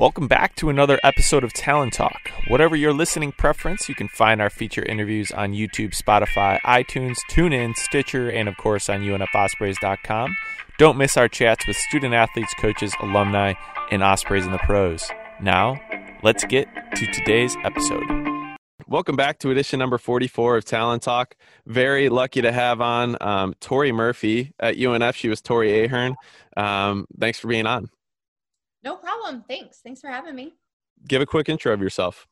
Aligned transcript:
Welcome 0.00 0.28
back 0.28 0.54
to 0.54 0.70
another 0.70 0.98
episode 1.04 1.44
of 1.44 1.52
Talon 1.52 1.90
Talk. 1.90 2.30
Whatever 2.48 2.74
your 2.74 2.94
listening 2.94 3.32
preference, 3.32 3.86
you 3.86 3.94
can 3.94 4.08
find 4.08 4.40
our 4.40 4.48
feature 4.48 4.82
interviews 4.82 5.30
on 5.30 5.52
YouTube, 5.52 5.94
Spotify, 5.94 6.58
iTunes, 6.62 7.18
TuneIn, 7.30 7.76
Stitcher, 7.76 8.30
and 8.30 8.48
of 8.48 8.56
course 8.56 8.88
on 8.88 9.02
UNFOspreys.com. 9.02 10.34
Don't 10.78 10.96
miss 10.96 11.18
our 11.18 11.28
chats 11.28 11.66
with 11.66 11.76
student 11.76 12.14
athletes, 12.14 12.54
coaches, 12.58 12.94
alumni, 13.02 13.52
and 13.90 14.02
Ospreys 14.02 14.46
in 14.46 14.52
the 14.52 14.58
pros. 14.60 15.06
Now, 15.38 15.78
let's 16.22 16.44
get 16.44 16.66
to 16.96 17.06
today's 17.12 17.54
episode. 17.62 18.06
Welcome 18.86 19.16
back 19.16 19.38
to 19.40 19.50
edition 19.50 19.78
number 19.78 19.98
44 19.98 20.56
of 20.56 20.64
Talon 20.64 21.00
Talk. 21.00 21.36
Very 21.66 22.08
lucky 22.08 22.40
to 22.40 22.52
have 22.52 22.80
on 22.80 23.18
um, 23.20 23.52
Tori 23.60 23.92
Murphy 23.92 24.54
at 24.58 24.76
UNF. 24.76 25.14
She 25.14 25.28
was 25.28 25.42
Tori 25.42 25.84
Ahern. 25.84 26.16
Um, 26.56 27.06
thanks 27.18 27.38
for 27.38 27.48
being 27.48 27.66
on. 27.66 27.90
No 28.82 28.96
problem. 28.96 29.44
Thanks. 29.48 29.80
Thanks 29.82 30.00
for 30.00 30.08
having 30.08 30.34
me. 30.34 30.54
Give 31.08 31.22
a 31.22 31.26
quick 31.26 31.48
intro 31.48 31.72
of 31.72 31.80
yourself. 31.80 32.26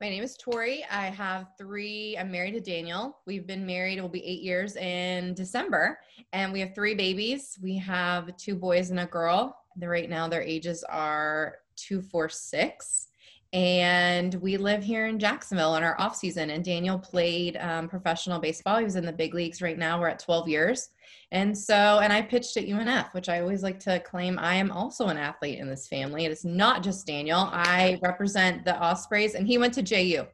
My 0.00 0.08
name 0.08 0.22
is 0.22 0.36
Tori. 0.36 0.82
I 0.90 1.06
have 1.06 1.48
three. 1.58 2.16
I'm 2.18 2.30
married 2.30 2.52
to 2.52 2.60
Daniel. 2.60 3.18
We've 3.26 3.46
been 3.46 3.66
married. 3.66 3.98
It 3.98 4.00
will 4.00 4.08
be 4.08 4.24
eight 4.24 4.40
years 4.40 4.76
in 4.76 5.34
December, 5.34 5.98
and 6.32 6.54
we 6.54 6.60
have 6.60 6.74
three 6.74 6.94
babies. 6.94 7.58
We 7.62 7.76
have 7.76 8.34
two 8.38 8.54
boys 8.54 8.88
and 8.90 9.00
a 9.00 9.06
girl. 9.06 9.58
They're 9.76 9.90
right 9.90 10.08
now 10.08 10.26
their 10.26 10.42
ages 10.42 10.82
are 10.84 11.56
two, 11.76 12.00
four, 12.00 12.30
six, 12.30 13.08
and 13.52 14.34
we 14.34 14.56
live 14.56 14.82
here 14.82 15.06
in 15.06 15.18
Jacksonville 15.18 15.76
in 15.76 15.82
our 15.82 16.00
off 16.00 16.14
season. 16.16 16.50
And 16.50 16.64
Daniel 16.64 16.98
played 16.98 17.56
um, 17.56 17.88
professional 17.88 18.38
baseball. 18.38 18.78
He 18.78 18.84
was 18.84 18.96
in 18.96 19.04
the 19.04 19.12
big 19.12 19.34
leagues. 19.34 19.60
Right 19.60 19.78
now, 19.78 20.00
we're 20.00 20.08
at 20.08 20.20
12 20.20 20.48
years 20.48 20.90
and 21.32 21.56
so, 21.56 22.00
and 22.00 22.12
I 22.12 22.22
pitched 22.22 22.56
at 22.56 22.64
UNF, 22.64 23.14
which 23.14 23.28
I 23.28 23.40
always 23.40 23.62
like 23.62 23.78
to 23.80 24.00
claim 24.00 24.38
I 24.38 24.56
am 24.56 24.72
also 24.72 25.06
an 25.06 25.16
athlete 25.16 25.60
in 25.60 25.68
this 25.68 25.86
family. 25.86 26.24
It 26.24 26.32
is 26.32 26.44
not 26.44 26.82
just 26.82 27.06
Daniel. 27.06 27.48
I 27.52 28.00
represent 28.02 28.64
the 28.64 28.76
Ospreys, 28.76 29.34
and 29.36 29.46
he 29.46 29.56
went 29.56 29.74
to 29.74 29.82
JU. 29.82 30.26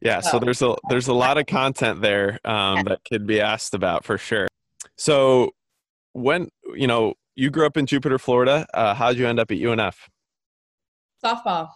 Yeah, 0.00 0.20
so, 0.20 0.32
so 0.32 0.38
there's 0.38 0.62
a 0.62 0.74
there's 0.88 1.08
a 1.08 1.12
lot 1.12 1.36
of 1.36 1.46
content 1.46 2.00
there 2.00 2.38
um, 2.44 2.84
that 2.84 3.00
could 3.06 3.26
be 3.26 3.40
asked 3.40 3.74
about 3.74 4.04
for 4.04 4.16
sure. 4.16 4.48
So, 4.96 5.50
when 6.12 6.48
you 6.74 6.86
know 6.86 7.14
you 7.34 7.50
grew 7.50 7.66
up 7.66 7.76
in 7.76 7.84
Jupiter, 7.84 8.18
Florida, 8.18 8.66
uh, 8.72 8.94
how 8.94 9.10
did 9.10 9.18
you 9.18 9.26
end 9.26 9.38
up 9.38 9.50
at 9.50 9.58
UNF? 9.58 9.96
Softball 11.22 11.68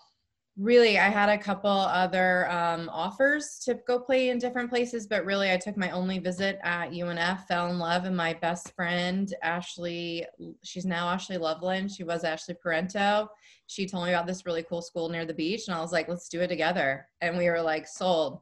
really 0.57 0.99
i 0.99 1.09
had 1.09 1.29
a 1.29 1.39
couple 1.39 1.71
other 1.71 2.51
um, 2.51 2.89
offers 2.93 3.61
to 3.65 3.75
go 3.87 3.99
play 3.99 4.31
in 4.31 4.39
different 4.39 4.69
places 4.69 5.07
but 5.07 5.25
really 5.25 5.51
i 5.51 5.57
took 5.57 5.77
my 5.77 5.91
only 5.91 6.19
visit 6.19 6.59
at 6.63 6.91
unf 6.91 7.47
fell 7.47 7.71
in 7.71 7.79
love 7.79 8.05
and 8.05 8.17
my 8.17 8.35
best 8.35 8.75
friend 8.75 9.35
ashley 9.43 10.27
she's 10.63 10.85
now 10.85 11.09
ashley 11.09 11.37
loveland. 11.37 11.91
She 11.91 12.05
was 12.05 12.25
ashley 12.25 12.55
parento. 12.55 13.29
She 13.67 13.87
told 13.87 14.07
me 14.07 14.13
about 14.13 14.27
this 14.27 14.47
really 14.47 14.63
cool 14.63 14.83
school 14.83 15.09
near 15.09 15.25
the 15.25 15.35
beach 15.35 15.69
and 15.69 15.77
i 15.77 15.81
was 15.81 15.93
like 15.93 16.09
let's 16.09 16.29
do 16.29 16.41
it 16.41 16.49
together. 16.49 17.07
And 17.21 17.37
we 17.37 17.49
were 17.49 17.63
like 17.63 17.87
sold. 17.87 18.41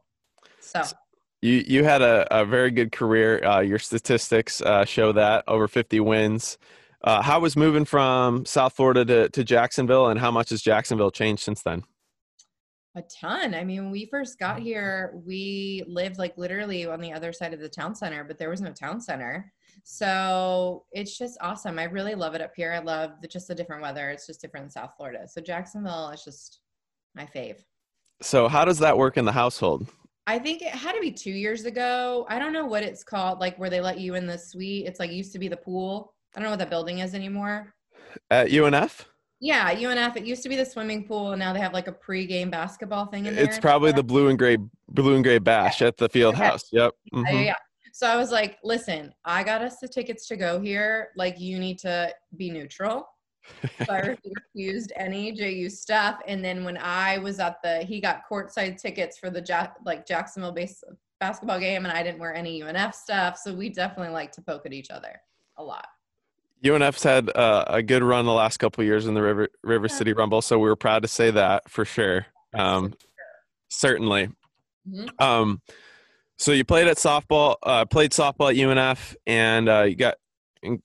So. 0.61 0.83
You 1.41 1.63
you 1.67 1.85
had 1.85 2.03
a, 2.03 2.27
a 2.37 2.45
very 2.45 2.73
good 2.73 2.91
career. 2.91 3.45
Uh, 3.45 3.61
your 3.61 3.79
statistics 3.79 4.61
uh, 4.61 4.85
show 4.85 5.13
that 5.13 5.45
over 5.47 5.69
50 5.69 6.01
wins. 6.01 6.59
Uh, 7.05 7.23
how 7.23 7.39
was 7.39 7.57
moving 7.57 7.85
from 7.85 8.45
south 8.45 8.73
florida 8.73 9.05
to, 9.05 9.29
to 9.29 9.45
jacksonville 9.45 10.09
and 10.09 10.19
how 10.19 10.33
much 10.33 10.51
has 10.51 10.61
jacksonville 10.61 11.13
changed 11.13 11.41
since 11.41 11.63
then 11.63 11.85
a 12.99 13.03
ton. 13.03 13.55
I 13.55 13.65
mean, 13.65 13.85
when 13.85 13.91
we 13.91 14.07
first 14.07 14.39
got 14.39 14.57
mm-hmm. 14.57 14.67
here, 14.67 15.21
we 15.25 15.85
lived 15.87 16.19
like 16.19 16.37
literally 16.37 16.87
on 16.87 17.01
the 17.01 17.13
other 17.13 17.33
side 17.33 17.55
of 17.55 17.61
the 17.61 17.69
town 17.69 17.95
center, 17.95 18.25
but 18.25 18.39
there 18.39 18.51
was 18.51 18.61
no 18.61 18.73
town 18.73 19.01
center. 19.01 19.53
So 19.85 20.85
it's 20.93 21.17
just 21.17 21.39
awesome. 21.41 21.79
I 21.79 21.85
really 21.85 22.15
love 22.15 22.35
it 22.35 22.41
up 22.41 22.53
here. 22.55 22.73
I 22.73 22.81
love 22.81 23.13
the, 23.23 23.29
just 23.29 23.49
the 23.49 23.55
different 23.55 23.83
weather. 23.83 24.11
It's 24.11 24.27
just 24.27 24.41
different 24.41 24.65
in 24.65 24.71
South 24.71 24.91
Florida. 24.97 25.27
So 25.27 25.41
Jacksonville 25.41 26.11
is 26.11 26.25
just 26.25 26.61
my 27.15 27.25
fave. 27.25 27.57
So 28.21 28.49
how 28.49 28.65
does 28.65 28.79
that 28.81 28.99
work 28.99 29.17
in 29.17 29.25
the 29.25 29.33
household? 29.33 29.89
I 30.27 30.39
think 30.39 30.61
it 30.61 30.69
had 30.69 30.93
to 30.93 31.01
be 31.01 31.11
two 31.11 31.31
years 31.31 31.65
ago. 31.65 32.27
I 32.29 32.39
don't 32.39 32.53
know 32.53 32.67
what 32.67 32.83
it's 32.83 33.03
called, 33.03 33.39
like 33.39 33.57
where 33.59 33.71
they 33.71 33.81
let 33.81 33.99
you 33.99 34.15
in 34.15 34.27
the 34.27 34.37
suite. 34.37 34.87
It's 34.87 35.01
like 35.01 35.11
used 35.11 35.33
to 35.33 35.39
be 35.39 35.49
the 35.49 35.57
pool. 35.57 36.13
I 36.35 36.41
don't 36.41 36.45
know 36.45 36.51
what 36.51 36.59
that 36.59 36.69
building 36.69 36.99
is 36.99 37.15
anymore. 37.15 37.73
At 38.31 38.49
UNF? 38.49 39.08
Yeah, 39.41 39.73
UNF. 39.73 40.17
It 40.17 40.25
used 40.25 40.43
to 40.43 40.49
be 40.49 40.57
the 40.57 40.65
swimming 40.65 41.07
pool, 41.07 41.33
and 41.33 41.39
now 41.39 41.53
they 41.53 41.61
have 41.61 41.73
like 41.73 41.87
a 41.87 41.93
pre-game 41.93 42.51
basketball 42.51 43.07
thing 43.07 43.27
in 43.27 43.37
there. 43.37 43.45
It's 43.45 43.59
probably 43.59 43.93
the 43.93 44.03
blue 44.03 44.29
and 44.29 44.39
gray, 44.39 44.59
blue 44.89 45.15
and 45.15 45.23
gray 45.23 45.39
bash 45.39 45.81
yeah. 45.81 45.89
at 45.89 45.97
the 45.97 46.09
field 46.09 46.35
house. 46.35 46.65
Yep. 46.73 46.93
Mm-hmm. 47.15 47.37
Yeah, 47.37 47.43
yeah. 47.43 47.55
So 47.93 48.07
I 48.07 48.17
was 48.17 48.31
like, 48.31 48.59
listen, 48.65 49.13
I 49.25 49.45
got 49.45 49.63
us 49.63 49.79
the 49.81 49.89
tickets 49.89 50.27
to 50.29 50.37
go 50.37 50.61
here. 50.61 51.09
Like, 51.17 51.41
you 51.41 51.59
need 51.59 51.79
to 51.81 52.13
be 52.37 52.51
neutral. 52.51 53.09
so 53.63 53.93
I 53.93 54.17
refused 54.55 54.93
any 54.97 55.33
JU 55.33 55.69
stuff. 55.69 56.21
And 56.27 56.45
then 56.45 56.65
when 56.65 56.77
I 56.77 57.19
was 57.19 57.39
at 57.39 57.57
the, 57.63 57.79
he 57.85 58.01
got 58.01 58.23
courtside 58.31 58.81
tickets 58.81 59.19
for 59.19 59.31
the 59.31 59.45
ja- 59.47 59.73
like 59.85 60.07
Jacksonville 60.07 60.53
base 60.53 60.83
basketball 61.21 61.59
game, 61.59 61.85
and 61.85 61.93
I 61.93 62.03
didn't 62.03 62.21
wear 62.21 62.35
any 62.35 62.63
UNF 62.63 62.95
stuff. 62.95 63.39
So 63.39 63.53
we 63.55 63.69
definitely 63.69 64.13
like 64.13 64.33
to 64.33 64.43
poke 64.43 64.67
at 64.67 64.73
each 64.73 64.91
other 64.91 65.21
a 65.57 65.65
lot. 65.65 65.87
UNF's 66.65 67.03
had 67.03 67.35
uh, 67.37 67.65
a 67.69 67.83
good 67.83 68.03
run 68.03 68.27
the 68.27 68.33
last 68.33 68.59
couple 68.59 68.83
years 68.85 69.07
in 69.07 69.15
the 69.15 69.23
River 69.23 69.49
River. 69.63 69.89
City 69.89 70.13
Rumble, 70.13 70.43
so 70.43 70.59
we 70.59 70.69
were 70.69 70.77
proud 70.77 71.03
to 71.03 71.09
say 71.09 71.31
that 71.31 71.69
for 71.71 71.85
sure. 71.85 72.27
Um, 72.55 72.95
certainly. 73.69 74.31
Mm-hmm. 74.89 75.23
Um, 75.23 75.61
so 76.37 76.53
you 76.53 76.65
played 76.65 76.89
at 76.89 76.97
softball, 76.97 77.57
uh, 77.63 77.85
played 77.85 78.13
softball 78.13 78.51
at 78.51 78.57
UNF, 78.57 79.17
and 79.27 79.69
uh, 79.69 79.83
you 79.83 79.95
got 79.95 80.17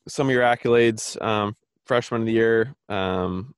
some 0.08 0.28
of 0.28 0.34
your 0.34 0.44
accolades: 0.44 1.20
um, 1.22 1.56
freshman 1.86 2.22
of 2.22 2.28
the 2.28 2.34
year, 2.34 2.76
um, 2.90 3.54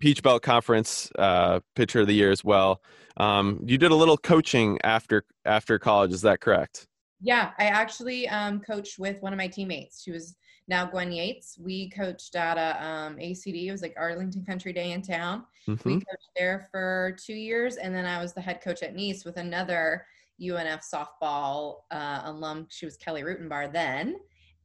Peach 0.00 0.22
Belt 0.22 0.42
Conference 0.42 1.10
uh, 1.18 1.60
pitcher 1.74 2.00
of 2.00 2.06
the 2.06 2.14
year 2.14 2.30
as 2.30 2.44
well. 2.44 2.82
Um, 3.16 3.60
you 3.66 3.78
did 3.78 3.90
a 3.90 3.94
little 3.94 4.16
coaching 4.16 4.78
after 4.84 5.24
after 5.44 5.78
college. 5.78 6.12
Is 6.12 6.22
that 6.22 6.40
correct? 6.40 6.86
Yeah, 7.20 7.52
I 7.58 7.64
actually 7.64 8.28
um, 8.28 8.60
coached 8.60 8.98
with 8.98 9.20
one 9.22 9.32
of 9.32 9.38
my 9.38 9.48
teammates. 9.48 10.02
She 10.02 10.10
was 10.10 10.36
now 10.68 10.84
Gwen 10.84 11.12
Yates. 11.12 11.58
We 11.58 11.90
coached 11.90 12.34
at 12.34 12.58
a 12.58 12.84
um, 12.84 13.16
ACD. 13.16 13.66
It 13.66 13.72
was 13.72 13.82
like 13.82 13.94
Arlington 13.96 14.44
Country 14.44 14.72
Day 14.72 14.92
in 14.92 15.02
town. 15.02 15.44
Mm-hmm. 15.68 15.88
We 15.88 15.94
coached 15.96 16.30
there 16.36 16.68
for 16.70 17.16
two 17.24 17.34
years, 17.34 17.76
and 17.76 17.94
then 17.94 18.06
I 18.06 18.20
was 18.20 18.32
the 18.32 18.40
head 18.40 18.60
coach 18.60 18.82
at 18.82 18.94
Nease 18.94 19.24
with 19.24 19.36
another 19.36 20.06
UNF 20.40 20.82
softball 20.82 21.82
uh, 21.90 22.22
alum. 22.24 22.66
She 22.70 22.84
was 22.84 22.96
Kelly 22.96 23.22
Rutenbar 23.22 23.72
then, 23.72 24.16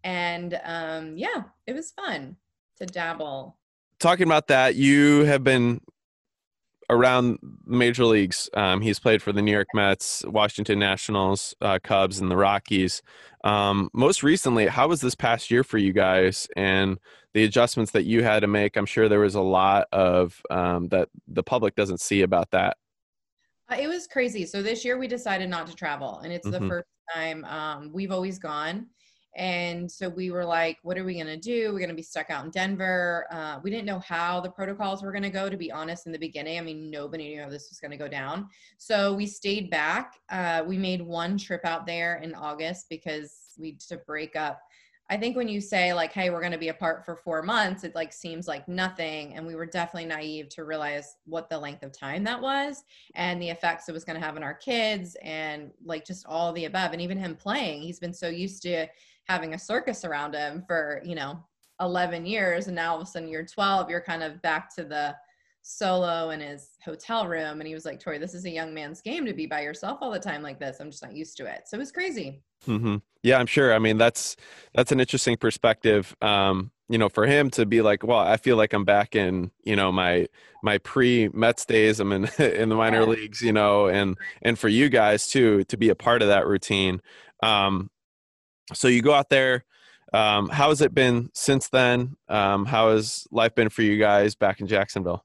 and 0.03 0.59
um, 0.63 1.17
yeah, 1.17 1.43
it 1.67 1.73
was 1.73 1.91
fun 1.91 2.35
to 2.77 2.85
dabble. 2.85 3.57
Talking 3.99 4.25
about 4.25 4.47
that, 4.47 4.75
you 4.75 5.25
have 5.25 5.43
been 5.43 5.79
around 6.91 7.39
major 7.65 8.05
leagues. 8.05 8.49
Um, 8.53 8.81
he's 8.81 8.99
played 8.99 9.21
for 9.23 9.31
the 9.31 9.41
New 9.41 9.51
York 9.51 9.69
Mets, 9.73 10.23
Washington 10.27 10.77
Nationals, 10.77 11.55
uh, 11.61 11.79
Cubs, 11.81 12.19
and 12.19 12.29
the 12.29 12.35
Rockies. 12.35 13.01
Um, 13.43 13.89
most 13.93 14.21
recently, 14.21 14.67
how 14.67 14.89
was 14.89 15.01
this 15.01 15.15
past 15.15 15.49
year 15.49 15.63
for 15.63 15.77
you 15.77 15.93
guys 15.93 16.47
and 16.55 16.99
the 17.33 17.45
adjustments 17.45 17.91
that 17.93 18.03
you 18.03 18.23
had 18.23 18.41
to 18.41 18.47
make? 18.47 18.75
I'm 18.75 18.85
sure 18.85 19.07
there 19.07 19.21
was 19.21 19.35
a 19.35 19.41
lot 19.41 19.87
of 19.93 20.39
um, 20.51 20.89
that 20.89 21.07
the 21.27 21.43
public 21.43 21.75
doesn't 21.75 22.01
see 22.01 22.21
about 22.21 22.51
that. 22.51 22.77
Uh, 23.71 23.77
it 23.79 23.87
was 23.87 24.05
crazy. 24.05 24.45
So 24.45 24.61
this 24.61 24.83
year 24.83 24.97
we 24.99 25.07
decided 25.07 25.49
not 25.49 25.67
to 25.67 25.75
travel, 25.75 26.19
and 26.19 26.33
it's 26.33 26.47
mm-hmm. 26.47 26.61
the 26.61 26.69
first 26.69 26.87
time 27.13 27.45
um, 27.45 27.89
we've 27.93 28.11
always 28.11 28.37
gone. 28.37 28.87
And 29.35 29.89
so 29.89 30.09
we 30.09 30.29
were 30.29 30.43
like, 30.43 30.77
what 30.83 30.97
are 30.97 31.05
we 31.05 31.13
going 31.13 31.27
to 31.27 31.37
do? 31.37 31.71
We're 31.71 31.79
going 31.79 31.89
to 31.89 31.95
be 31.95 32.01
stuck 32.01 32.29
out 32.29 32.43
in 32.43 32.51
Denver. 32.51 33.27
Uh, 33.31 33.59
we 33.63 33.69
didn't 33.69 33.85
know 33.85 33.99
how 33.99 34.41
the 34.41 34.49
protocols 34.49 35.03
were 35.03 35.11
going 35.11 35.23
to 35.23 35.29
go, 35.29 35.49
to 35.49 35.57
be 35.57 35.71
honest, 35.71 36.05
in 36.05 36.11
the 36.11 36.19
beginning. 36.19 36.57
I 36.57 36.61
mean, 36.61 36.91
nobody 36.91 37.29
knew 37.29 37.41
how 37.41 37.49
this 37.49 37.69
was 37.69 37.79
going 37.79 37.91
to 37.91 37.97
go 37.97 38.09
down. 38.09 38.49
So 38.77 39.13
we 39.13 39.25
stayed 39.25 39.69
back. 39.69 40.15
Uh, 40.29 40.63
we 40.65 40.77
made 40.77 41.01
one 41.01 41.37
trip 41.37 41.61
out 41.63 41.85
there 41.85 42.17
in 42.17 42.35
August 42.35 42.87
because 42.89 43.53
we 43.57 43.77
to 43.87 43.97
break 43.97 44.35
up. 44.35 44.61
I 45.11 45.17
think 45.17 45.35
when 45.35 45.49
you 45.49 45.59
say 45.59 45.93
like, 45.93 46.13
hey, 46.13 46.29
we're 46.29 46.39
going 46.39 46.53
to 46.53 46.57
be 46.57 46.69
apart 46.69 47.03
for 47.03 47.17
four 47.17 47.41
months, 47.41 47.83
it 47.83 47.93
like 47.95 48.13
seems 48.13 48.47
like 48.47 48.65
nothing. 48.69 49.33
And 49.33 49.45
we 49.45 49.55
were 49.55 49.65
definitely 49.65 50.07
naive 50.07 50.47
to 50.49 50.63
realize 50.63 51.17
what 51.25 51.49
the 51.49 51.59
length 51.59 51.83
of 51.83 51.91
time 51.91 52.23
that 52.23 52.41
was 52.41 52.85
and 53.15 53.41
the 53.41 53.49
effects 53.49 53.89
it 53.89 53.91
was 53.91 54.05
going 54.05 54.17
to 54.17 54.25
have 54.25 54.37
on 54.37 54.43
our 54.43 54.53
kids 54.53 55.17
and 55.21 55.71
like 55.83 56.05
just 56.05 56.25
all 56.27 56.53
the 56.53 56.63
above. 56.63 56.93
And 56.93 57.01
even 57.01 57.17
him 57.17 57.35
playing, 57.35 57.81
he's 57.81 57.99
been 57.99 58.13
so 58.13 58.29
used 58.29 58.63
to 58.63 58.87
having 59.31 59.53
a 59.53 59.59
circus 59.59 60.03
around 60.03 60.35
him 60.35 60.61
for 60.67 61.01
you 61.05 61.15
know 61.15 61.39
11 61.79 62.25
years 62.25 62.67
and 62.67 62.75
now 62.75 62.91
all 62.91 63.01
of 63.01 63.07
a 63.07 63.09
sudden 63.09 63.29
you're 63.29 63.45
12 63.45 63.89
you're 63.89 64.01
kind 64.01 64.21
of 64.21 64.41
back 64.41 64.73
to 64.75 64.83
the 64.83 65.15
solo 65.63 66.31
in 66.31 66.39
his 66.41 66.71
hotel 66.83 67.27
room 67.27 67.61
and 67.61 67.67
he 67.67 67.73
was 67.73 67.85
like 67.85 67.99
tori 67.99 68.17
this 68.17 68.33
is 68.33 68.45
a 68.45 68.49
young 68.49 68.73
man's 68.73 68.99
game 69.01 69.25
to 69.25 69.33
be 69.33 69.45
by 69.45 69.61
yourself 69.61 69.99
all 70.01 70.11
the 70.11 70.19
time 70.19 70.41
like 70.41 70.59
this. 70.59 70.79
I'm 70.79 70.89
just 70.91 71.03
not 71.03 71.13
used 71.13 71.37
to 71.37 71.45
it. 71.45 71.61
So 71.67 71.77
it 71.77 71.79
was 71.79 71.91
crazy. 71.91 72.41
Mm-hmm. 72.67 72.97
yeah 73.23 73.39
i'm 73.39 73.47
sure. 73.47 73.73
I 73.73 73.79
mean 73.79 73.97
that's 73.97 74.35
that's 74.75 74.91
an 74.91 74.99
interesting 74.99 75.37
perspective 75.37 76.15
um 76.21 76.71
you 76.89 76.97
know 76.97 77.09
for 77.09 77.25
him 77.25 77.49
to 77.51 77.65
be 77.65 77.81
like 77.81 78.03
well 78.03 78.19
i 78.19 78.37
feel 78.37 78.57
like 78.57 78.73
i'm 78.73 78.85
back 78.85 79.15
in 79.15 79.49
you 79.63 79.75
know 79.75 79.91
my 79.91 80.27
my 80.61 80.77
pre 80.79 81.29
mets 81.29 81.65
days. 81.65 81.99
I'm 81.99 82.11
in 82.11 82.25
in 82.39 82.69
the 82.69 82.75
minor 82.75 83.01
yeah. 83.01 83.07
leagues 83.07 83.41
you 83.41 83.53
know 83.53 83.87
and 83.87 84.17
and 84.41 84.59
for 84.59 84.67
you 84.67 84.89
guys 84.89 85.27
too 85.27 85.63
to 85.65 85.77
be 85.77 85.89
a 85.89 85.95
part 85.95 86.21
of 86.21 86.27
that 86.27 86.45
routine. 86.47 87.01
Um 87.41 87.89
so 88.73 88.87
you 88.87 89.01
go 89.01 89.13
out 89.13 89.29
there 89.29 89.63
Um, 90.13 90.49
how 90.49 90.69
has 90.69 90.81
it 90.81 90.93
been 90.93 91.29
since 91.33 91.69
then? 91.69 92.17
Um, 92.27 92.65
how 92.65 92.91
has 92.91 93.27
life 93.31 93.55
been 93.55 93.69
for 93.69 93.81
you 93.81 93.97
guys 93.97 94.35
back 94.35 94.59
in 94.59 94.67
Jacksonville? 94.67 95.23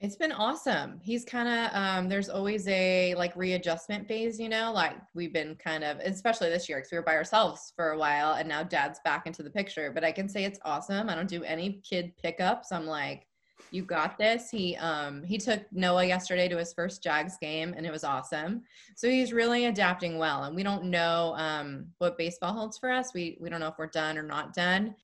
It's 0.00 0.16
been 0.16 0.32
awesome. 0.32 0.98
He's 1.02 1.24
kind 1.26 1.46
of 1.46 1.70
um, 1.74 2.08
there's 2.08 2.30
always 2.30 2.66
a 2.68 3.14
like 3.16 3.36
readjustment 3.36 4.08
phase, 4.08 4.40
you 4.40 4.48
know. 4.48 4.72
Like 4.72 4.96
we've 5.14 5.32
been 5.32 5.54
kind 5.56 5.84
of, 5.84 5.98
especially 5.98 6.48
this 6.48 6.68
year, 6.68 6.78
because 6.78 6.90
we 6.90 6.98
were 6.98 7.04
by 7.04 7.14
ourselves 7.14 7.72
for 7.76 7.90
a 7.90 7.98
while, 7.98 8.32
and 8.32 8.48
now 8.48 8.62
Dad's 8.62 8.98
back 9.04 9.26
into 9.26 9.42
the 9.42 9.50
picture. 9.50 9.92
But 9.92 10.02
I 10.02 10.10
can 10.10 10.28
say 10.28 10.44
it's 10.44 10.58
awesome. 10.64 11.10
I 11.10 11.14
don't 11.14 11.28
do 11.28 11.44
any 11.44 11.82
kid 11.84 12.12
pickups. 12.20 12.72
I'm 12.72 12.86
like, 12.86 13.26
you 13.70 13.82
got 13.82 14.18
this. 14.18 14.50
He 14.50 14.76
um 14.76 15.22
he 15.22 15.38
took 15.38 15.60
Noah 15.72 16.04
yesterday 16.04 16.48
to 16.48 16.56
his 16.56 16.72
first 16.72 17.02
Jags 17.02 17.36
game, 17.40 17.74
and 17.76 17.86
it 17.86 17.92
was 17.92 18.04
awesome. 18.04 18.62
So 18.96 19.08
he's 19.08 19.32
really 19.32 19.66
adapting 19.66 20.18
well. 20.18 20.44
And 20.44 20.56
we 20.56 20.62
don't 20.62 20.84
know 20.84 21.34
um 21.36 21.86
what 21.98 22.18
baseball 22.18 22.52
holds 22.52 22.78
for 22.78 22.90
us. 22.90 23.12
We 23.14 23.38
we 23.40 23.48
don't 23.50 23.60
know 23.60 23.68
if 23.68 23.78
we're 23.78 23.86
done 23.86 24.18
or 24.18 24.22
not 24.22 24.54
done. 24.54 24.94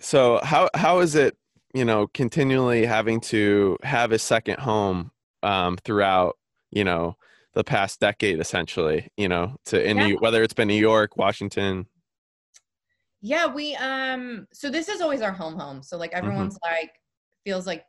So 0.00 0.40
how 0.42 0.68
how 0.74 1.00
is 1.00 1.14
it 1.14 1.36
you 1.76 1.84
know, 1.84 2.06
continually 2.14 2.86
having 2.86 3.20
to 3.20 3.76
have 3.82 4.10
a 4.10 4.18
second 4.18 4.58
home 4.58 5.10
um, 5.42 5.76
throughout, 5.84 6.38
you 6.70 6.84
know, 6.84 7.16
the 7.52 7.62
past 7.62 8.00
decade, 8.00 8.40
essentially, 8.40 9.10
you 9.18 9.28
know, 9.28 9.56
to 9.66 9.82
in 9.82 9.98
yeah. 9.98 10.06
New, 10.06 10.16
whether 10.16 10.42
it's 10.42 10.54
been 10.54 10.68
New 10.68 10.74
York, 10.74 11.18
Washington. 11.18 11.86
Yeah, 13.20 13.46
we 13.46 13.74
um. 13.76 14.46
So 14.54 14.70
this 14.70 14.88
is 14.88 15.02
always 15.02 15.20
our 15.20 15.32
home 15.32 15.58
home. 15.58 15.82
So 15.82 15.98
like 15.98 16.12
mm-hmm. 16.12 16.24
everyone's 16.24 16.54
mm-hmm. 16.54 16.72
like 16.72 16.92
feels 17.44 17.66
like, 17.66 17.84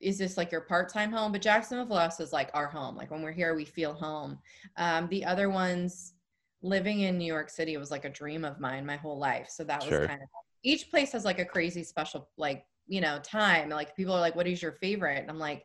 is 0.00 0.18
this 0.18 0.36
like 0.36 0.52
your 0.52 0.62
part 0.62 0.88
time 0.88 1.10
home? 1.10 1.32
But 1.32 1.42
Jacksonville 1.42 1.96
us 1.96 2.20
is 2.20 2.32
like 2.32 2.50
our 2.54 2.66
home. 2.66 2.96
Like 2.96 3.10
when 3.10 3.22
we're 3.22 3.32
here, 3.32 3.54
we 3.54 3.64
feel 3.64 3.94
home. 3.94 4.38
Um, 4.76 5.08
the 5.08 5.24
other 5.24 5.48
ones, 5.50 6.14
living 6.62 7.00
in 7.00 7.18
New 7.18 7.26
York 7.26 7.50
City 7.50 7.76
was 7.76 7.90
like 7.90 8.04
a 8.04 8.10
dream 8.10 8.44
of 8.44 8.60
mine 8.60 8.84
my 8.84 8.96
whole 8.96 9.18
life. 9.18 9.48
So 9.50 9.64
that 9.64 9.80
was 9.80 9.88
sure. 9.88 10.06
kind 10.06 10.22
of 10.22 10.28
each 10.66 10.90
place 10.90 11.12
has 11.12 11.24
like 11.24 11.38
a 11.38 11.44
crazy 11.44 11.84
special 11.84 12.28
like 12.36 12.66
you 12.88 13.00
know 13.00 13.18
time 13.22 13.68
like 13.68 13.94
people 13.96 14.12
are 14.12 14.20
like 14.20 14.34
what 14.34 14.48
is 14.48 14.60
your 14.60 14.72
favorite 14.72 15.20
and 15.20 15.30
i'm 15.30 15.38
like 15.38 15.64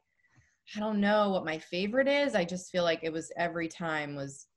i 0.76 0.80
don't 0.80 1.02
know 1.02 1.30
what 1.32 1.44
my 1.44 1.58
favorite 1.58 2.08
is 2.08 2.36
i 2.36 2.46
just 2.46 2.72
feel 2.72 2.84
like 2.84 3.00
it 3.02 3.12
was 3.12 3.32
every 3.36 3.68
time 3.68 4.16
was 4.16 4.48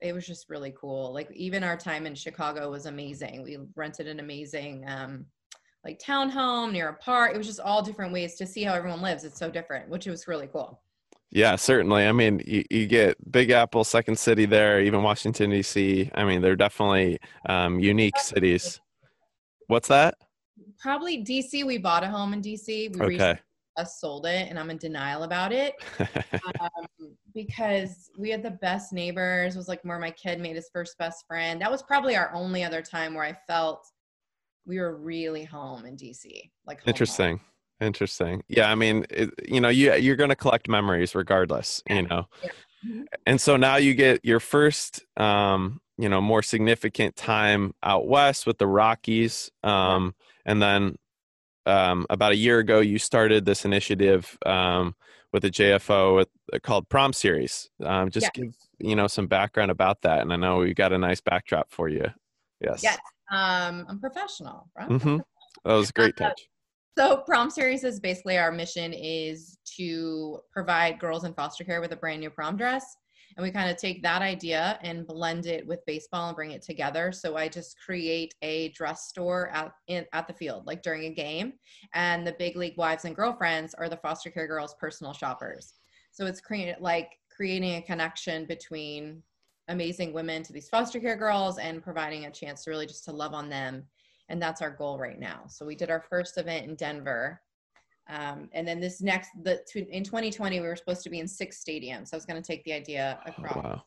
it 0.00 0.12
was 0.12 0.26
just 0.26 0.50
really 0.50 0.74
cool 0.78 1.14
like 1.14 1.30
even 1.32 1.64
our 1.64 1.78
time 1.78 2.06
in 2.06 2.14
chicago 2.14 2.70
was 2.70 2.84
amazing 2.84 3.42
we 3.42 3.56
rented 3.74 4.06
an 4.06 4.20
amazing 4.20 4.84
um 4.86 5.24
like 5.84 6.00
townhome 6.00 6.72
near 6.72 6.88
a 6.88 6.94
park 6.94 7.34
it 7.34 7.38
was 7.38 7.46
just 7.46 7.60
all 7.60 7.82
different 7.82 8.12
ways 8.12 8.34
to 8.36 8.46
see 8.46 8.62
how 8.62 8.74
everyone 8.74 9.02
lives 9.02 9.24
it's 9.24 9.38
so 9.38 9.50
different 9.50 9.88
which 9.88 10.06
was 10.06 10.28
really 10.28 10.48
cool 10.48 10.80
yeah, 11.30 11.56
certainly. 11.56 12.06
I 12.06 12.12
mean, 12.12 12.40
you, 12.46 12.62
you 12.70 12.86
get 12.86 13.16
Big 13.32 13.50
Apple, 13.50 13.82
Second 13.82 14.16
City 14.16 14.46
there, 14.46 14.80
even 14.80 15.02
Washington 15.02 15.50
D.C. 15.50 16.08
I 16.14 16.22
mean, 16.22 16.40
they're 16.40 16.54
definitely 16.54 17.18
um, 17.48 17.80
unique 17.80 18.16
cities. 18.18 18.80
What's 19.66 19.88
that? 19.88 20.14
probably 20.84 21.24
DC. 21.24 21.64
We 21.64 21.78
bought 21.78 22.04
a 22.04 22.08
home 22.08 22.34
in 22.34 22.42
DC. 22.42 22.94
We 22.96 23.16
okay. 23.16 23.38
Us 23.76 23.98
sold 24.00 24.26
it, 24.26 24.48
and 24.48 24.56
I'm 24.56 24.70
in 24.70 24.76
denial 24.76 25.24
about 25.24 25.52
it 25.52 25.74
um, 26.60 26.86
because 27.34 28.10
we 28.16 28.30
had 28.30 28.42
the 28.42 28.52
best 28.52 28.92
neighbors. 28.92 29.54
It 29.54 29.58
was 29.58 29.66
like 29.66 29.80
where 29.82 29.98
my 29.98 30.12
kid 30.12 30.40
made 30.40 30.54
his 30.54 30.68
first 30.72 30.96
best 30.96 31.26
friend. 31.26 31.60
That 31.60 31.72
was 31.72 31.82
probably 31.82 32.14
our 32.14 32.32
only 32.32 32.62
other 32.62 32.82
time 32.82 33.14
where 33.14 33.24
I 33.24 33.36
felt 33.48 33.84
we 34.66 34.78
were 34.78 34.96
really 34.96 35.44
home 35.44 35.84
in 35.86 35.96
DC. 35.96 36.50
Like 36.66 36.80
interesting. 36.86 37.38
Home. 37.38 37.46
Interesting. 37.80 38.42
Yeah, 38.48 38.70
I 38.70 38.76
mean, 38.76 39.04
it, 39.10 39.30
you 39.46 39.60
know, 39.60 39.68
you 39.68 39.94
you're 39.94 40.16
going 40.16 40.30
to 40.30 40.36
collect 40.36 40.68
memories 40.68 41.14
regardless, 41.14 41.82
you 41.88 42.02
know. 42.02 42.26
Yeah. 42.42 42.50
Mm-hmm. 42.86 43.02
And 43.26 43.40
so 43.40 43.56
now 43.56 43.76
you 43.76 43.94
get 43.94 44.24
your 44.24 44.40
first 44.40 45.04
um, 45.16 45.80
you 45.96 46.08
know, 46.08 46.20
more 46.20 46.42
significant 46.42 47.16
time 47.16 47.74
out 47.82 48.06
west 48.06 48.46
with 48.46 48.58
the 48.58 48.66
Rockies. 48.66 49.50
Um, 49.62 50.14
and 50.44 50.60
then 50.60 50.96
um, 51.66 52.06
about 52.10 52.32
a 52.32 52.36
year 52.36 52.58
ago, 52.58 52.80
you 52.80 52.98
started 52.98 53.44
this 53.44 53.64
initiative 53.64 54.36
um, 54.44 54.94
with 55.32 55.42
the 55.42 55.50
JFO 55.50 56.16
with, 56.16 56.28
uh, 56.52 56.58
called 56.62 56.88
Prom 56.88 57.12
Series. 57.12 57.70
Um, 57.82 58.10
just 58.10 58.30
yeah. 58.34 58.42
give 58.42 58.54
you 58.78 58.96
know 58.96 59.06
some 59.06 59.26
background 59.26 59.70
about 59.70 60.02
that, 60.02 60.20
and 60.20 60.32
I 60.32 60.36
know 60.36 60.58
we 60.58 60.74
got 60.74 60.92
a 60.92 60.98
nice 60.98 61.20
backdrop 61.20 61.70
for 61.70 61.88
you. 61.88 62.06
Yes. 62.60 62.82
Yes. 62.82 62.98
Um, 63.30 63.86
I'm 63.88 64.00
professional. 64.00 64.70
Right? 64.76 64.88
Mm-hmm. 64.88 65.18
That 65.64 65.74
was 65.74 65.90
a 65.90 65.92
great 65.92 66.20
uh, 66.20 66.28
touch. 66.28 66.48
So 66.98 67.18
Prom 67.18 67.48
Series 67.48 67.84
is 67.84 67.98
basically 67.98 68.36
our 68.36 68.52
mission 68.52 68.92
is 68.92 69.56
to 69.76 70.40
provide 70.52 70.98
girls 70.98 71.24
in 71.24 71.32
foster 71.32 71.64
care 71.64 71.80
with 71.80 71.92
a 71.92 71.96
brand 71.96 72.20
new 72.20 72.28
prom 72.28 72.56
dress 72.56 72.96
and 73.36 73.44
we 73.44 73.50
kind 73.50 73.70
of 73.70 73.76
take 73.76 74.02
that 74.02 74.22
idea 74.22 74.78
and 74.82 75.06
blend 75.06 75.46
it 75.46 75.66
with 75.66 75.84
baseball 75.86 76.28
and 76.28 76.36
bring 76.36 76.52
it 76.52 76.62
together 76.62 77.12
so 77.12 77.36
i 77.36 77.48
just 77.48 77.76
create 77.84 78.34
a 78.42 78.68
dress 78.70 79.08
store 79.08 79.50
at 79.50 79.72
in, 79.88 80.04
at 80.12 80.26
the 80.26 80.34
field 80.34 80.66
like 80.66 80.82
during 80.82 81.04
a 81.04 81.14
game 81.14 81.52
and 81.94 82.26
the 82.26 82.36
big 82.38 82.56
league 82.56 82.76
wives 82.76 83.04
and 83.04 83.16
girlfriends 83.16 83.74
are 83.74 83.88
the 83.88 83.96
foster 83.96 84.30
care 84.30 84.46
girls 84.46 84.74
personal 84.78 85.12
shoppers 85.12 85.74
so 86.12 86.26
it's 86.26 86.40
created 86.40 86.76
like 86.80 87.10
creating 87.34 87.76
a 87.76 87.82
connection 87.82 88.44
between 88.46 89.22
amazing 89.68 90.12
women 90.12 90.42
to 90.42 90.52
these 90.52 90.68
foster 90.68 91.00
care 91.00 91.16
girls 91.16 91.58
and 91.58 91.82
providing 91.82 92.26
a 92.26 92.30
chance 92.30 92.64
to 92.64 92.70
really 92.70 92.86
just 92.86 93.04
to 93.04 93.12
love 93.12 93.34
on 93.34 93.48
them 93.48 93.84
and 94.28 94.40
that's 94.40 94.62
our 94.62 94.70
goal 94.70 94.98
right 94.98 95.18
now 95.18 95.42
so 95.48 95.64
we 95.64 95.74
did 95.74 95.90
our 95.90 96.04
first 96.08 96.38
event 96.38 96.66
in 96.66 96.74
denver 96.74 97.40
um, 98.08 98.50
and 98.52 98.66
then 98.68 98.80
this 98.80 99.00
next, 99.00 99.30
the 99.42 99.62
in 99.74 100.04
2020, 100.04 100.60
we 100.60 100.66
were 100.66 100.76
supposed 100.76 101.02
to 101.04 101.10
be 101.10 101.20
in 101.20 101.28
six 101.28 101.62
stadiums. 101.62 102.08
So 102.08 102.16
I 102.16 102.18
was 102.18 102.26
going 102.26 102.40
to 102.40 102.46
take 102.46 102.64
the 102.64 102.72
idea 102.72 103.18
across. 103.24 103.56
Oh, 103.56 103.60
wow. 103.60 103.82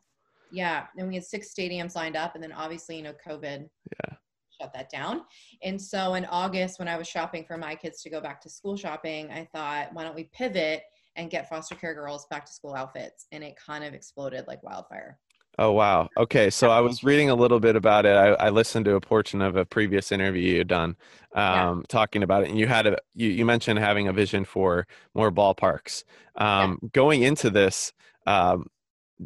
Yeah, 0.50 0.88
and 0.98 1.08
we 1.08 1.16
had 1.16 1.26
six 1.26 1.54
stadiums 1.54 1.96
lined 1.96 2.16
up, 2.16 2.34
and 2.34 2.44
then 2.44 2.54
obviously, 2.54 2.98
you 2.98 3.04
know, 3.04 3.14
COVID. 3.26 3.68
Yeah. 3.68 4.16
Shut 4.60 4.74
that 4.74 4.90
down. 4.90 5.22
And 5.62 5.80
so 5.80 6.16
in 6.16 6.26
August, 6.26 6.80
when 6.80 6.88
I 6.88 6.98
was 6.98 7.08
shopping 7.08 7.46
for 7.46 7.58
my 7.58 7.76
kids 7.76 8.02
to 8.02 8.10
go 8.10 8.20
back 8.20 8.42
to 8.42 8.50
school 8.50 8.76
shopping, 8.76 9.30
I 9.30 9.48
thought, 9.54 9.94
why 9.94 10.04
don't 10.04 10.16
we 10.16 10.32
pivot 10.34 10.82
and 11.16 11.30
get 11.30 11.48
foster 11.48 11.76
care 11.76 11.94
girls 11.94 12.26
back 12.32 12.44
to 12.46 12.52
school 12.52 12.74
outfits? 12.74 13.28
And 13.32 13.44
it 13.44 13.56
kind 13.56 13.84
of 13.84 13.94
exploded 13.94 14.46
like 14.48 14.64
wildfire. 14.64 15.20
Oh 15.60 15.72
wow. 15.72 16.10
Okay, 16.16 16.52
so 16.52 16.70
I 16.70 16.82
was 16.82 17.04
reading 17.04 17.32
a 17.32 17.36
little 17.36 17.60
bit 17.60 17.76
about 17.76 18.06
it. 18.06 18.16
I, 18.16 18.34
I 18.34 18.50
listened 18.50 18.86
to 18.86 18.96
a 18.96 19.02
portion 19.02 19.42
of 19.42 19.56
a 19.56 19.66
previous 19.66 20.12
interview 20.12 20.52
you 20.52 20.58
had 20.60 20.68
done, 20.68 20.96
um, 21.34 21.80
yeah. 21.80 21.82
talking 21.90 22.22
about 22.22 22.44
it, 22.44 22.50
and 22.50 22.60
you 22.60 22.68
had 22.68 22.86
a 22.86 22.98
you, 23.16 23.30
you 23.30 23.44
mentioned 23.44 23.80
having 23.80 24.08
a 24.08 24.14
vision 24.14 24.46
for 24.46 24.86
more 25.16 25.32
ballparks. 25.32 26.04
Um, 26.36 26.80
yeah. 26.82 26.90
Going 26.94 27.24
into 27.24 27.50
this, 27.50 27.92
um, 28.28 28.68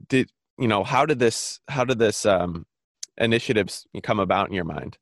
did 0.07 0.31
you 0.57 0.69
know 0.69 0.85
how 0.85 1.05
did 1.05 1.19
this 1.19 1.59
how 1.67 1.83
did 1.83 1.99
this 1.99 2.25
um, 2.25 2.65
initiatives 3.17 3.85
come 4.01 4.19
about 4.19 4.47
in 4.47 4.53
your 4.53 4.63
mind? 4.63 4.97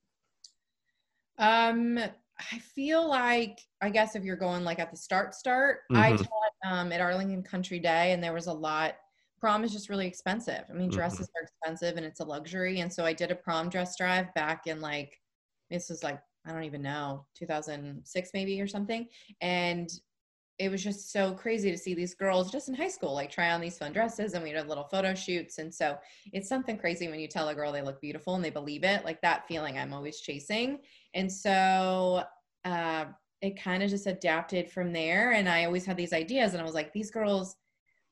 Um, 1.38 2.00
I 2.00 2.58
feel 2.74 3.08
like 3.08 3.60
I 3.82 3.92
guess 3.92 4.16
if 4.16 4.24
you're 4.24 4.36
going 4.36 4.64
like 4.64 4.80
at 4.80 4.90
the 4.90 4.98
start 4.98 5.36
start, 5.36 5.82
mm-hmm. 5.92 6.02
I 6.02 6.16
taught 6.16 6.54
um, 6.66 6.92
at 6.92 7.02
Arlington 7.02 7.44
Country 7.44 7.78
Day, 7.78 8.14
and 8.14 8.24
there 8.24 8.34
was 8.34 8.48
a 8.48 8.54
lot 8.54 8.96
prom 9.40 9.64
is 9.64 9.72
just 9.72 9.90
really 9.90 10.08
expensive. 10.08 10.64
I 10.70 10.74
mean, 10.74 10.90
dresses 10.90 11.28
mm-hmm. 11.28 11.38
are 11.38 11.44
expensive 11.44 11.98
and 11.98 12.06
it's 12.06 12.20
a 12.20 12.26
luxury. 12.26 12.80
And 12.80 12.92
so 12.92 13.06
I 13.06 13.14
did 13.14 13.32
a 13.32 13.36
prom 13.36 13.70
dress 13.70 13.98
drive 13.98 14.34
back 14.34 14.68
in 14.68 14.82
like, 14.82 15.20
this 15.70 15.90
was 15.90 16.04
like, 16.04 16.20
I 16.46 16.54
don't 16.54 16.64
even 16.64 16.82
know, 16.82 17.26
2006 17.38 18.30
maybe 18.34 18.62
or 18.62 18.68
something. 18.68 19.08
And 19.42 19.90
it 20.60 20.70
was 20.70 20.84
just 20.84 21.12
so 21.12 21.34
crazy 21.34 21.72
to 21.72 21.78
see 21.78 21.94
these 21.94 22.14
girls 22.14 22.52
just 22.52 22.68
in 22.68 22.76
high 22.76 22.90
school 22.90 23.14
like 23.14 23.32
try 23.32 23.52
on 23.52 23.62
these 23.62 23.78
fun 23.78 23.94
dresses 23.94 24.34
and 24.34 24.44
we 24.44 24.52
did 24.52 24.68
little 24.68 24.84
photo 24.84 25.16
shoots 25.16 25.58
and 25.58 25.74
so 25.74 25.98
it's 26.34 26.50
something 26.50 26.78
crazy 26.78 27.08
when 27.08 27.20
you 27.20 27.28
tell 27.28 27.48
a 27.48 27.56
girl 27.56 27.72
they 27.72 27.82
look 27.82 28.00
beautiful 28.02 28.36
and 28.36 28.44
they 28.44 28.50
believe 28.50 28.84
it 28.84 29.06
like 29.06 29.22
that 29.22 29.48
feeling 29.48 29.78
i'm 29.78 29.94
always 29.94 30.20
chasing 30.20 30.78
and 31.14 31.32
so 31.32 32.24
uh, 32.66 33.06
it 33.42 33.62
kind 33.62 33.82
of 33.82 33.90
just 33.90 34.06
adapted 34.06 34.70
from 34.70 34.92
there 34.92 35.32
and 35.32 35.48
i 35.48 35.64
always 35.64 35.86
had 35.86 35.98
these 35.98 36.14
ideas 36.14 36.52
and 36.52 36.62
i 36.62 36.66
was 36.66 36.76
like 36.76 36.92
these 36.92 37.10
girls 37.10 37.56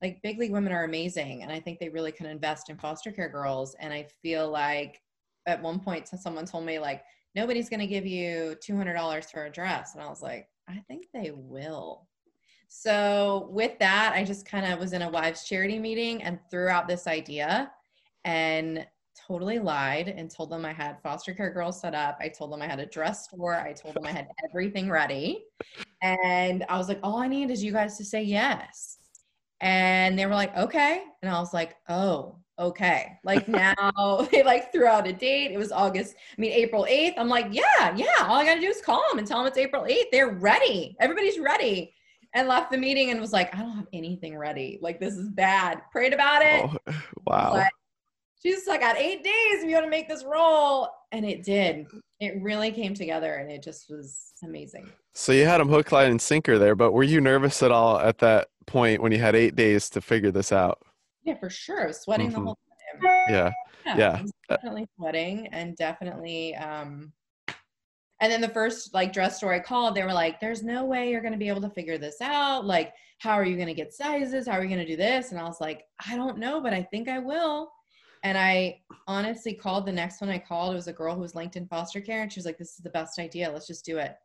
like 0.01 0.21
big 0.21 0.37
league 0.37 0.51
women 0.51 0.71
are 0.71 0.83
amazing 0.83 1.43
and 1.43 1.51
i 1.51 1.59
think 1.59 1.79
they 1.79 1.89
really 1.89 2.11
can 2.11 2.25
invest 2.25 2.69
in 2.69 2.77
foster 2.77 3.11
care 3.11 3.29
girls 3.29 3.75
and 3.79 3.93
i 3.93 4.05
feel 4.21 4.49
like 4.49 5.01
at 5.47 5.61
one 5.61 5.79
point 5.79 6.07
someone 6.07 6.45
told 6.45 6.65
me 6.65 6.77
like 6.77 7.03
nobody's 7.35 7.69
going 7.69 7.79
to 7.79 7.87
give 7.87 8.05
you 8.05 8.55
$200 8.67 9.31
for 9.31 9.45
a 9.45 9.49
dress 9.49 9.93
and 9.93 10.03
i 10.03 10.07
was 10.07 10.21
like 10.21 10.47
i 10.67 10.83
think 10.87 11.07
they 11.13 11.31
will. 11.31 12.07
So 12.67 13.47
with 13.49 13.79
that 13.79 14.13
i 14.13 14.23
just 14.23 14.45
kind 14.45 14.65
of 14.65 14.79
was 14.79 14.93
in 14.93 15.01
a 15.01 15.09
wives 15.09 15.45
charity 15.45 15.79
meeting 15.79 16.21
and 16.23 16.39
threw 16.51 16.67
out 16.67 16.87
this 16.87 17.07
idea 17.07 17.71
and 18.25 18.85
totally 19.27 19.57
lied 19.57 20.09
and 20.09 20.29
told 20.29 20.49
them 20.51 20.65
i 20.65 20.73
had 20.73 21.01
foster 21.01 21.33
care 21.33 21.49
girls 21.49 21.79
set 21.79 21.95
up. 21.95 22.17
I 22.19 22.27
told 22.27 22.51
them 22.51 22.61
i 22.61 22.67
had 22.67 22.79
a 22.79 22.85
dress 22.85 23.23
store. 23.23 23.55
I 23.55 23.71
told 23.71 23.95
them 23.95 24.05
i 24.05 24.11
had 24.11 24.27
everything 24.49 24.89
ready. 24.89 25.45
And 26.01 26.65
i 26.67 26.77
was 26.77 26.89
like 26.89 26.99
all 27.03 27.19
i 27.19 27.27
need 27.27 27.49
is 27.49 27.63
you 27.63 27.71
guys 27.71 27.97
to 27.97 28.03
say 28.03 28.21
yes 28.21 28.97
and 29.61 30.17
they 30.17 30.25
were 30.25 30.33
like 30.33 30.55
okay. 30.57 31.03
And 31.21 31.31
i 31.31 31.39
was 31.39 31.53
like 31.53 31.75
oh 31.89 32.37
okay. 32.59 33.19
Like 33.23 33.47
now 33.47 34.27
they 34.31 34.41
like 34.41 34.71
threw 34.71 34.87
out 34.87 35.07
a 35.07 35.13
date. 35.13 35.51
It 35.51 35.57
was 35.57 35.71
august 35.71 36.15
i 36.37 36.41
mean 36.41 36.51
april 36.51 36.87
8th 36.89 37.13
i'm 37.17 37.29
like 37.29 37.47
yeah 37.51 37.95
yeah. 37.95 38.05
All 38.21 38.35
i 38.35 38.45
gotta 38.45 38.61
do 38.61 38.67
is 38.67 38.81
call 38.81 39.03
them 39.09 39.19
and 39.19 39.27
tell 39.27 39.39
them 39.39 39.47
it's 39.47 39.57
april 39.57 39.83
8th 39.83 40.11
they're 40.11 40.29
ready. 40.35 40.95
Everybody's 40.99 41.39
ready. 41.39 41.93
And 42.33 42.47
left 42.47 42.71
the 42.71 42.77
meeting 42.77 43.09
and 43.09 43.19
was 43.19 43.33
like 43.33 43.53
i 43.55 43.59
don't 43.59 43.75
have 43.75 43.87
anything 43.93 44.37
ready. 44.37 44.79
Like 44.81 44.99
this 44.99 45.15
is 45.15 45.29
bad. 45.29 45.81
Prayed 45.91 46.13
about 46.13 46.41
it. 46.43 46.65
Oh, 46.65 47.01
wow. 47.25 47.53
But 47.53 47.71
she's 48.41 48.67
like 48.67 48.81
i 48.81 48.93
got 48.93 48.97
eight 48.97 49.23
days 49.23 49.63
if 49.63 49.65
you 49.65 49.73
want 49.73 49.85
to 49.85 49.89
make 49.89 50.07
this 50.07 50.23
roll. 50.23 50.89
And 51.11 51.25
it 51.25 51.43
did 51.43 51.87
it 52.19 52.41
really 52.41 52.71
came 52.71 52.93
together 52.93 53.35
and 53.35 53.51
it 53.51 53.61
just 53.61 53.89
was 53.89 54.33
amazing. 54.43 54.89
So 55.13 55.31
you 55.31 55.45
had 55.45 55.59
them 55.59 55.69
hook, 55.69 55.91
line, 55.91 56.11
and 56.11 56.21
sinker 56.21 56.57
there, 56.57 56.75
but 56.75 56.91
were 56.91 57.03
you 57.03 57.21
nervous 57.21 57.61
at 57.63 57.71
all 57.71 57.99
at 57.99 58.17
that 58.19 58.47
point 58.65 59.01
when 59.01 59.11
you 59.11 59.19
had 59.19 59.35
eight 59.35 59.55
days 59.55 59.89
to 59.91 60.01
figure 60.01 60.31
this 60.31 60.51
out? 60.51 60.79
Yeah, 61.23 61.37
for 61.39 61.49
sure. 61.49 61.83
I 61.83 61.87
was 61.87 62.01
sweating 62.01 62.29
Mhm. 62.29 62.33
the 62.33 62.39
whole 62.41 62.57
time. 63.01 63.25
Yeah. 63.29 63.51
Yeah, 63.85 63.97
Yeah. 63.97 64.21
Was 64.21 64.31
definitely 64.49 64.87
sweating 64.97 65.47
and 65.51 65.75
definitely 65.77 66.55
um 66.55 67.13
and 68.19 68.31
then 68.31 68.41
the 68.41 68.49
first 68.49 68.95
like 68.95 69.13
dress 69.13 69.37
store 69.37 69.53
I 69.53 69.59
called, 69.59 69.93
they 69.93 70.01
were 70.03 70.11
like, 70.13 70.39
There's 70.39 70.63
no 70.63 70.85
way 70.85 71.11
you're 71.11 71.21
gonna 71.21 71.37
be 71.37 71.49
able 71.49 71.61
to 71.61 71.69
figure 71.69 71.97
this 71.99 72.19
out. 72.19 72.65
Like, 72.65 72.93
how 73.19 73.33
are 73.33 73.45
you 73.45 73.57
gonna 73.57 73.75
get 73.75 73.93
sizes? 73.93 74.47
How 74.47 74.53
are 74.53 74.63
you 74.63 74.69
gonna 74.69 74.87
do 74.87 74.97
this? 74.97 75.31
And 75.31 75.39
I 75.39 75.43
was 75.43 75.61
like, 75.61 75.83
I 76.09 76.15
don't 76.15 76.39
know, 76.39 76.59
but 76.59 76.73
I 76.73 76.81
think 76.81 77.07
I 77.09 77.19
will. 77.19 77.71
And 78.23 78.37
I 78.37 78.81
honestly 79.07 79.53
called 79.53 79.85
the 79.85 79.91
next 79.91 80.21
one 80.21 80.29
I 80.29 80.39
called. 80.39 80.73
It 80.73 80.75
was 80.75 80.87
a 80.87 80.93
girl 80.93 81.15
who 81.15 81.21
was 81.21 81.35
linked 81.35 81.55
in 81.55 81.67
foster 81.67 82.01
care, 82.01 82.21
and 82.23 82.31
she 82.31 82.39
was 82.39 82.45
like, 82.45 82.57
This 82.57 82.73
is 82.73 82.83
the 82.83 82.89
best 82.89 83.19
idea. 83.19 83.49
Let's 83.51 83.67
just 83.67 83.85
do 83.85 83.97
it. 83.97 84.15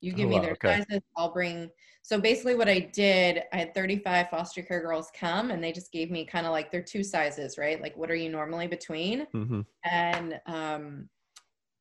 You 0.00 0.12
give 0.12 0.26
Oh, 0.26 0.30
me 0.30 0.36
wow, 0.36 0.42
their 0.42 0.52
okay. 0.52 0.76
sizes, 0.78 1.02
I'll 1.16 1.32
bring 1.32 1.70
so 2.02 2.18
basically 2.20 2.54
what 2.54 2.68
I 2.68 2.78
did, 2.80 3.42
I 3.52 3.58
had 3.58 3.74
35 3.74 4.30
foster 4.30 4.62
care 4.62 4.80
girls 4.80 5.10
come 5.14 5.50
and 5.50 5.62
they 5.62 5.72
just 5.72 5.92
gave 5.92 6.10
me 6.10 6.24
kind 6.24 6.46
of 6.46 6.52
like 6.52 6.72
their 6.72 6.82
two 6.82 7.04
sizes, 7.04 7.58
right? 7.58 7.80
Like 7.80 7.96
what 7.96 8.10
are 8.10 8.16
you 8.16 8.30
normally 8.30 8.66
between? 8.66 9.26
hmm 9.32 9.60
and 9.90 10.38
um 10.46 11.08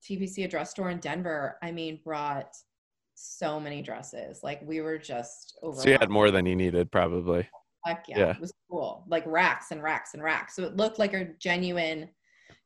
TPC 0.08 0.46
a 0.46 0.48
dress 0.48 0.72
store 0.72 0.90
in 0.90 1.00
Denver, 1.00 1.58
I 1.62 1.72
mean, 1.72 2.00
brought 2.04 2.56
so 3.16 3.60
many 3.60 3.82
dresses. 3.82 4.42
Like 4.44 4.62
we 4.64 4.82
were 4.82 4.98
just 4.98 5.58
over. 5.62 5.82
So 5.82 5.90
you 5.90 5.98
had 6.00 6.10
more 6.10 6.32
than 6.32 6.46
you 6.46 6.56
needed, 6.56 6.92
probably. 6.92 7.48
Heck 7.86 8.06
yeah, 8.08 8.20
yeah. 8.20 8.32
it 8.32 8.40
was 8.40 8.54
cool. 8.70 9.04
Like 9.08 9.24
racks 9.26 9.72
and 9.72 9.82
racks 9.82 10.14
and 10.14 10.24
racks. 10.24 10.56
So 10.56 10.64
it 10.64 10.76
looked 10.76 11.00
like 11.00 11.14
a 11.14 11.30
genuine 11.40 12.10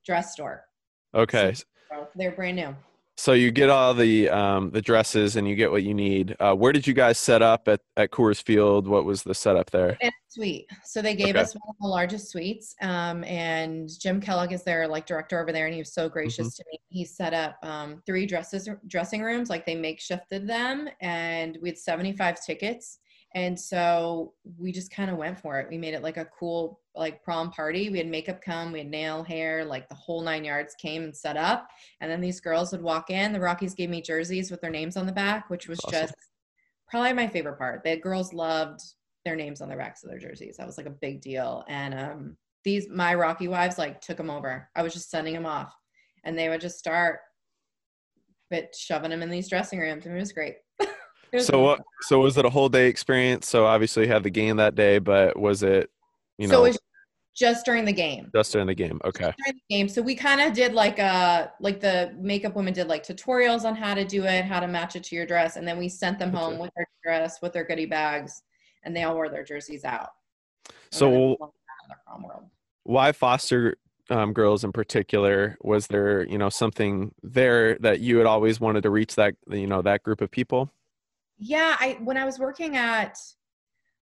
dress 0.06 0.34
store. 0.34 0.64
Okay. 1.14 1.54
So 1.54 2.08
they're 2.16 2.32
brand 2.32 2.56
new. 2.58 2.76
So 3.16 3.34
you 3.34 3.52
get 3.52 3.70
all 3.70 3.94
the 3.94 4.28
um, 4.30 4.72
the 4.72 4.82
dresses 4.82 5.36
and 5.36 5.48
you 5.48 5.56
get 5.56 5.70
what 5.70 5.84
you 5.84 5.94
need. 5.94 6.36
Uh, 6.40 6.56
where 6.56 6.74
did 6.74 6.88
you 6.88 6.96
guys 6.96 7.20
set 7.20 7.44
up 7.44 7.68
at, 7.68 7.80
at 7.96 8.10
Coors 8.10 8.42
Field? 8.42 8.88
What 8.88 9.06
was 9.06 9.22
the 9.22 9.36
setup 9.36 9.70
there? 9.70 9.98
Suite. 10.30 10.66
So 10.84 11.00
they 11.00 11.14
gave 11.16 11.36
Okay. 11.36 11.40
us 11.42 11.54
one 11.54 11.62
of 11.70 11.76
the 11.80 11.88
largest 11.88 12.30
suites. 12.32 12.74
Um, 12.82 13.24
and 13.26 13.88
Jim 14.00 14.20
Kellogg 14.20 14.52
is 14.52 14.64
their 14.64 14.88
like 14.88 15.06
director 15.06 15.40
over 15.40 15.52
there, 15.52 15.68
and 15.68 15.76
he 15.76 15.82
was 15.82 15.94
so 15.94 16.10
gracious 16.10 16.48
Mm-hmm. 16.48 16.64
to 16.64 16.66
me. 16.72 16.80
He 16.90 17.06
set 17.06 17.36
up 17.36 17.58
um, 17.62 18.02
three 18.08 18.26
dresses 18.26 18.68
dressing 18.88 19.22
rooms, 19.22 19.48
like 19.48 19.64
they 19.68 19.76
makeshifted 19.76 20.48
them, 20.48 20.90
and 21.00 21.60
we 21.62 21.70
had 21.70 21.78
75 21.78 22.44
tickets. 22.44 22.98
And 23.36 23.60
so 23.60 24.34
we 24.60 24.72
just 24.72 24.92
kind 24.92 25.10
of 25.10 25.18
went 25.18 25.40
for 25.40 25.60
it. 25.60 25.68
We 25.70 25.78
made 25.78 25.96
it 25.96 26.04
like 26.04 26.18
a 26.18 26.26
cool 26.26 26.80
like 26.96 27.24
prom 27.24 27.50
party. 27.50 27.90
We 27.90 27.98
had 27.98 28.08
makeup 28.08 28.42
come, 28.42 28.72
we 28.72 28.80
had 28.80 28.90
nail, 28.90 29.24
hair, 29.24 29.66
like 29.66 29.90
the 29.90 29.96
whole 29.96 30.22
nine 30.22 30.44
yards 30.44 30.76
came 30.76 31.04
and 31.04 31.16
set 31.16 31.36
up. 31.36 31.68
And 32.00 32.12
then 32.12 32.22
these 32.22 32.40
girls 32.40 32.72
would 32.72 32.82
walk 32.84 33.10
in. 33.10 33.34
The 33.34 33.40
Rockies 33.40 33.74
gave 33.74 33.90
me 33.90 34.02
jerseys 34.02 34.52
with 34.52 34.62
their 34.62 34.70
names 34.70 34.98
on 34.98 35.08
the 35.08 35.12
back, 35.12 35.50
which 35.50 35.68
was 35.68 35.80
Awesome. 35.86 36.02
just 36.02 36.14
probably 36.88 37.14
my 37.14 37.28
favorite 37.28 37.58
part. 37.58 37.84
The 37.84 37.98
girls 37.98 38.34
loved 38.34 38.82
their 39.26 39.36
names 39.36 39.62
on 39.62 39.70
the 39.70 39.76
backs 39.76 40.04
of 40.04 40.12
their 40.12 40.20
jerseys. 40.20 40.58
That 40.58 40.68
was 40.68 40.78
like 40.78 40.86
a 40.86 40.92
big 40.92 41.22
deal. 41.22 41.64
And 41.68 41.94
um, 41.96 42.38
these 42.64 42.88
my 42.90 43.16
Rocky 43.16 43.48
wives 43.48 43.80
like 43.80 44.00
took 44.00 44.18
them 44.18 44.30
over. 44.30 44.70
I 44.76 44.84
was 44.84 44.94
just 44.94 45.10
sending 45.10 45.34
them 45.34 45.48
off, 45.48 45.74
and 46.24 46.38
they 46.38 46.50
would 46.50 46.62
just 46.62 46.78
start, 46.78 47.20
but 48.52 48.76
shoving 48.76 49.10
them 49.10 49.24
in 49.24 49.30
these 49.30 49.50
dressing 49.50 49.80
rooms, 49.80 50.06
and 50.06 50.16
it 50.16 50.20
was 50.20 50.34
great. 50.34 50.56
It 51.34 51.42
So 51.42 51.60
what? 51.62 51.82
So 52.02 52.20
was 52.20 52.38
it 52.38 52.46
a 52.46 52.50
whole 52.50 52.70
day 52.70 52.88
experience? 52.88 53.48
So 53.48 53.66
obviously 53.66 54.04
you 54.04 54.12
had 54.12 54.24
the 54.24 54.30
game 54.30 54.58
that 54.58 54.76
day, 54.76 55.00
but 55.00 55.38
was 55.38 55.64
it, 55.64 55.90
you 56.38 56.48
so 56.48 56.54
know, 56.54 56.66
it 56.66 56.70
was 56.70 56.80
just 57.36 57.66
during 57.66 57.86
the 57.86 57.94
game. 57.94 58.30
just 58.34 58.52
during 58.52 58.68
the 58.68 58.76
game? 58.76 59.02
Okay. 59.04 59.34
During 59.44 59.60
the 59.68 59.76
game. 59.76 59.90
So 59.90 60.02
we 60.02 60.14
kind 60.14 60.42
of 60.42 60.54
did 60.54 60.74
like 60.74 61.00
a 61.00 61.52
like 61.60 61.80
the 61.80 62.16
makeup 62.20 62.56
women 62.56 62.74
did 62.74 62.88
like 62.88 63.04
tutorials 63.04 63.64
on 63.64 63.76
how 63.76 63.96
to 63.96 64.06
do 64.06 64.26
it, 64.26 64.46
how 64.46 64.60
to 64.60 64.68
match 64.68 64.96
it 64.96 65.04
to 65.06 65.16
your 65.16 65.26
dress, 65.26 65.56
and 65.56 65.68
then 65.68 65.80
we 65.80 65.90
sent 65.90 66.20
them 66.20 66.32
home 66.32 66.60
with 66.60 66.72
their 66.76 66.88
dress, 67.04 67.42
with 67.42 67.52
their 67.52 67.64
goodie 67.64 67.88
bags, 67.88 68.44
and 68.84 68.96
they 68.96 69.04
all 69.04 69.16
wore 69.16 69.30
their 69.30 69.44
jerseys 69.44 69.84
out. 69.84 70.10
So 70.92 71.10
then 71.10 71.14
they 71.14 71.20
went 71.20 71.42
out 71.42 71.50
of 71.50 71.90
the 71.90 71.96
prom 72.06 72.24
world. 72.24 72.44
why 72.84 73.12
foster 73.12 73.78
um, 74.12 74.34
girls 74.34 74.64
in 74.64 74.72
particular? 74.72 75.58
Was 75.62 75.88
there, 75.88 76.28
you 76.28 76.38
know, 76.38 76.50
something 76.50 77.14
there 77.24 77.78
that 77.80 78.00
you 78.00 78.18
had 78.18 78.28
always 78.28 78.60
wanted 78.60 78.84
to 78.84 78.92
reach 78.92 79.16
that, 79.16 79.34
you 79.50 79.66
know, 79.68 79.82
that 79.82 80.04
group 80.04 80.22
of 80.22 80.30
people? 80.30 80.72
Yeah, 81.46 81.76
I 81.78 81.98
when 82.02 82.16
I 82.16 82.24
was 82.24 82.40
working 82.40 82.78
at 82.78 83.18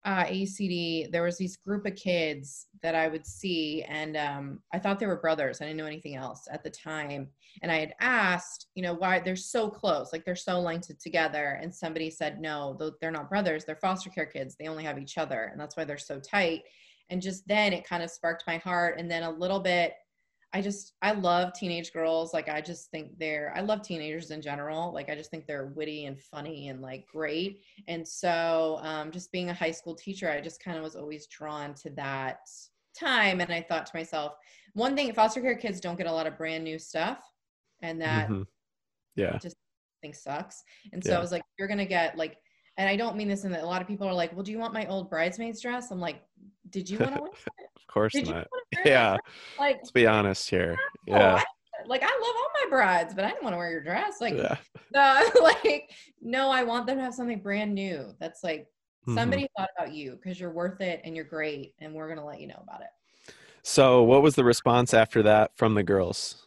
uh, 0.04 0.24
ACD, 0.24 1.10
there 1.10 1.22
was 1.22 1.38
these 1.38 1.56
group 1.56 1.86
of 1.86 1.94
kids 1.94 2.66
that 2.82 2.94
I 2.94 3.08
would 3.08 3.26
see, 3.26 3.84
and 3.84 4.18
um, 4.18 4.60
I 4.74 4.78
thought 4.78 4.98
they 4.98 5.06
were 5.06 5.16
brothers. 5.16 5.60
I 5.60 5.64
didn't 5.64 5.78
know 5.78 5.86
anything 5.86 6.14
else 6.14 6.46
at 6.50 6.62
the 6.62 6.68
time, 6.68 7.28
and 7.62 7.72
I 7.72 7.76
had 7.76 7.94
asked, 8.00 8.66
you 8.74 8.82
know, 8.82 8.92
why 8.92 9.18
they're 9.18 9.34
so 9.34 9.70
close, 9.70 10.12
like 10.12 10.26
they're 10.26 10.36
so 10.36 10.60
linked 10.60 10.90
together, 11.00 11.58
and 11.62 11.74
somebody 11.74 12.10
said, 12.10 12.38
no, 12.38 12.78
they're 13.00 13.10
not 13.10 13.30
brothers. 13.30 13.64
They're 13.64 13.76
foster 13.76 14.10
care 14.10 14.26
kids. 14.26 14.54
They 14.58 14.68
only 14.68 14.84
have 14.84 14.98
each 14.98 15.16
other, 15.16 15.48
and 15.52 15.58
that's 15.58 15.76
why 15.76 15.84
they're 15.84 15.96
so 15.96 16.20
tight. 16.20 16.64
And 17.08 17.22
just 17.22 17.48
then, 17.48 17.72
it 17.72 17.88
kind 17.88 18.02
of 18.02 18.10
sparked 18.10 18.44
my 18.46 18.58
heart, 18.58 18.98
and 18.98 19.10
then 19.10 19.22
a 19.22 19.30
little 19.30 19.60
bit. 19.60 19.94
I 20.54 20.60
just 20.60 20.94
I 21.00 21.12
love 21.12 21.52
teenage 21.54 21.92
girls. 21.92 22.34
Like 22.34 22.48
I 22.48 22.60
just 22.60 22.90
think 22.90 23.18
they're 23.18 23.52
I 23.56 23.60
love 23.60 23.82
teenagers 23.82 24.30
in 24.30 24.42
general. 24.42 24.92
Like 24.92 25.08
I 25.08 25.14
just 25.14 25.30
think 25.30 25.46
they're 25.46 25.66
witty 25.66 26.04
and 26.04 26.20
funny 26.20 26.68
and 26.68 26.80
like 26.82 27.06
great. 27.06 27.62
And 27.88 28.06
so 28.06 28.78
um, 28.82 29.10
just 29.10 29.32
being 29.32 29.48
a 29.48 29.54
high 29.54 29.70
school 29.70 29.94
teacher, 29.94 30.30
I 30.30 30.40
just 30.40 30.62
kind 30.62 30.76
of 30.76 30.82
was 30.84 30.96
always 30.96 31.26
drawn 31.28 31.74
to 31.76 31.90
that 31.90 32.40
time. 32.98 33.40
And 33.40 33.52
I 33.52 33.62
thought 33.62 33.86
to 33.86 33.96
myself, 33.96 34.34
one 34.74 34.94
thing 34.94 35.12
foster 35.14 35.40
care 35.40 35.56
kids 35.56 35.80
don't 35.80 35.96
get 35.96 36.06
a 36.06 36.12
lot 36.12 36.26
of 36.26 36.36
brand 36.36 36.64
new 36.64 36.78
stuff, 36.78 37.22
and 37.80 38.00
that 38.02 38.28
Mhm. 38.28 38.46
Yeah. 39.16 39.38
Just 39.38 39.56
thing 40.02 40.14
sucks. 40.14 40.62
And 40.92 41.02
so 41.02 41.10
Yeah. 41.12 41.18
I 41.18 41.20
was 41.20 41.32
like, 41.32 41.42
you're 41.58 41.68
gonna 41.68 41.86
get 41.86 42.16
like, 42.16 42.38
and 42.76 42.88
I 42.88 42.96
don't 42.96 43.16
mean 43.16 43.28
this 43.28 43.44
in 43.44 43.52
that 43.52 43.62
a 43.62 43.66
lot 43.66 43.82
of 43.82 43.88
people 43.88 44.06
are 44.06 44.14
like, 44.14 44.32
well, 44.32 44.42
do 44.42 44.50
you 44.50 44.58
want 44.58 44.72
my 44.74 44.86
old 44.86 45.10
bridesmaid's 45.10 45.60
dress? 45.60 45.90
I'm 45.90 46.00
like, 46.00 46.22
did 46.70 46.88
you 46.90 46.98
want 46.98 47.14
to? 47.14 47.22
Of 47.22 47.30
course 47.92 48.12
Did 48.12 48.26
not. 48.26 48.34
want 48.34 48.46
to 48.50 48.78
wear 48.78 48.84
that 48.84 48.90
Yeah. 48.90 49.16
Like, 49.58 49.76
Let's 49.76 49.90
be 49.90 50.06
honest 50.06 50.48
here. 50.50 50.76
no, 51.08 51.16
Yeah. 51.16 51.34
I, 51.36 51.44
like 51.86 52.02
I 52.02 52.06
love 52.06 52.36
all 52.36 52.48
my 52.64 52.70
brides, 52.70 53.14
but 53.14 53.24
I 53.24 53.28
didn't 53.28 53.42
want 53.42 53.54
to 53.54 53.58
wear 53.58 53.70
your 53.70 53.82
dress. 53.82 54.20
Like, 54.20 54.34
Yeah. 54.34 54.56
no, 54.94 55.30
like, 55.42 55.90
no, 56.20 56.50
I 56.50 56.62
want 56.64 56.86
them 56.86 56.98
to 56.98 57.02
have 57.04 57.14
something 57.14 57.40
brand 57.40 57.74
new. 57.74 58.14
That's 58.20 58.42
like 58.44 58.68
Mhm. 59.08 59.14
somebody 59.16 59.48
thought 59.56 59.70
about 59.76 59.92
you 59.92 60.12
because 60.12 60.38
you're 60.38 60.52
worth 60.52 60.80
it 60.80 61.00
and 61.04 61.16
you're 61.16 61.24
great, 61.24 61.74
and 61.80 61.92
we're 61.92 62.08
gonna 62.08 62.24
let 62.24 62.40
you 62.40 62.46
know 62.46 62.60
about 62.62 62.82
it. 62.82 63.34
So, 63.64 64.02
what 64.04 64.22
was 64.22 64.34
the 64.36 64.44
response 64.44 64.94
after 64.94 65.22
that 65.24 65.56
from 65.56 65.74
the 65.74 65.82
girls? 65.82 66.46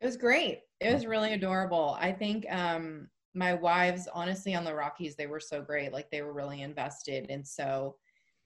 It 0.00 0.06
was 0.06 0.16
great. 0.16 0.60
It 0.80 0.92
was 0.92 1.06
really 1.06 1.32
adorable. 1.32 1.96
I 1.98 2.12
think 2.12 2.46
um 2.50 3.08
my 3.36 3.54
wives, 3.54 4.06
honestly, 4.14 4.54
on 4.54 4.62
the 4.64 4.74
Rockies, 4.74 5.16
they 5.16 5.26
were 5.26 5.40
so 5.40 5.60
great. 5.60 5.92
Like 5.92 6.08
they 6.10 6.22
were 6.22 6.32
really 6.32 6.62
invested, 6.62 7.26
and 7.30 7.44
so 7.46 7.96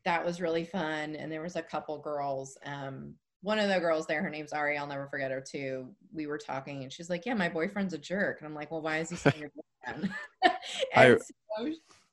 that 0.09 0.25
was 0.25 0.41
really 0.41 0.65
fun. 0.65 1.17
And 1.17 1.31
there 1.31 1.43
was 1.43 1.57
a 1.57 1.63
couple 1.63 1.99
girls. 1.99 2.57
Um, 2.65 3.15
one 3.43 3.59
of 3.59 3.69
the 3.69 3.79
girls 3.79 4.07
there, 4.07 4.23
her 4.23 4.31
name's 4.31 4.55
Ari. 4.55 4.79
I'll 4.79 4.87
never 4.87 5.07
forget 5.07 5.31
her 5.31 5.41
too. 5.47 5.89
We 6.15 6.27
were 6.27 6.39
talking, 6.39 6.83
and 6.83 6.91
she's 6.93 7.11
like, 7.11 7.27
"Yeah, 7.27 7.35
my 7.35 7.49
boyfriend's 7.51 7.93
a 7.93 7.99
jerk." 7.99 8.39
And 8.41 8.49
I'm 8.49 8.55
like, 8.55 8.71
"Well, 8.71 8.81
why 8.81 8.99
is 8.99 9.11
he 9.11 9.17
saying 9.17 9.39
your 9.39 9.51
boyfriend?" 9.87 10.13
I- 10.97 11.17
so 11.17 11.71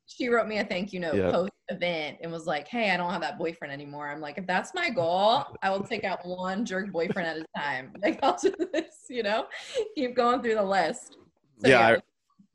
she 0.07 0.27
wrote 0.27 0.47
me 0.47 0.59
a 0.59 0.63
thank 0.65 0.93
you 0.93 0.99
note 0.99 1.15
Yeah. 1.15 1.31
post 1.31 1.51
event 1.69 2.17
and 2.21 2.31
was 2.31 2.45
like, 2.45 2.67
"Hey, 2.67 2.91
I 2.91 2.97
don't 2.97 3.09
have 3.11 3.21
that 3.21 3.39
boyfriend 3.39 3.73
anymore." 3.73 4.09
I'm 4.09 4.19
like, 4.21 4.37
if 4.37 4.45
that's 4.45 4.73
my 4.75 4.89
goal, 4.89 5.45
I 5.63 5.69
will 5.71 5.83
take 5.83 6.03
out 6.03 6.19
one 6.27 6.63
jerk 6.65 6.91
boyfriend 6.91 7.27
at 7.29 7.37
a 7.37 7.45
time. 7.59 7.93
Like 8.03 8.19
I'll 8.21 8.37
do 8.37 8.53
this, 8.73 9.05
you 9.09 9.23
know, 9.23 9.47
keep 9.95 10.15
going 10.15 10.41
through 10.43 10.55
the 10.55 10.63
list. 10.63 11.17
So, 11.59 11.69
Yeah, 11.69 11.87
I 11.87 11.97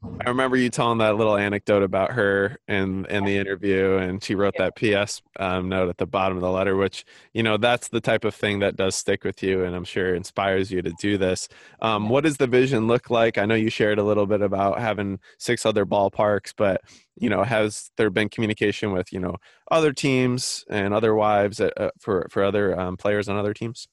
remember 0.03 0.57
you 0.57 0.71
telling 0.71 0.99
that 0.99 1.17
little 1.17 1.37
anecdote 1.37 1.83
about 1.83 2.13
her 2.13 2.59
in 2.69 3.05
in 3.07 3.25
the 3.25 3.37
interview, 3.37 3.97
and 3.97 4.23
she 4.23 4.35
wrote 4.35 4.55
that 4.59 4.75
PS 4.77 5.23
um, 5.39 5.69
note 5.69 5.89
at 5.89 5.99
the 5.99 6.07
bottom 6.07 6.37
of 6.37 6.43
the 6.43 6.51
letter, 6.51 6.77
which 6.77 7.05
you 7.35 7.43
know 7.43 7.57
that's 7.57 7.89
the 7.89 8.01
type 8.01 8.25
of 8.25 8.35
thing 8.35 8.61
that 8.61 8.77
does 8.77 8.95
stick 8.95 9.25
with 9.25 9.43
you, 9.43 9.65
and 9.65 9.75
I'm 9.75 9.85
sure 9.85 10.15
inspires 10.15 10.71
you 10.71 10.83
to 10.83 10.93
do 11.01 11.19
this. 11.19 11.49
Um, 11.83 12.09
what 12.09 12.25
does 12.25 12.39
the 12.39 12.47
vision 12.47 12.87
look 12.87 13.11
like? 13.11 13.39
I 13.39 13.47
know 13.47 13.55
you 13.55 13.71
shared 13.71 13.99
a 13.99 14.05
little 14.05 14.27
bit 14.27 14.41
about 14.43 14.81
having 14.81 15.21
six 15.39 15.67
other 15.67 15.85
ballparks, 15.85 16.53
but 16.57 16.81
you 17.17 17.29
know, 17.29 17.43
has 17.43 17.91
there 17.97 18.11
been 18.11 18.29
communication 18.29 18.93
with 18.93 19.13
you 19.13 19.21
know 19.21 19.37
other 19.71 19.93
teams 19.93 20.65
and 20.71 20.95
other 20.95 21.15
wives 21.15 21.61
uh, 21.61 21.71
uh, 21.77 21.91
for 21.99 22.27
for 22.31 22.43
other 22.43 22.79
um, 22.79 22.97
players 22.97 23.29
on 23.29 23.37
other 23.37 23.55
teams? 23.55 23.87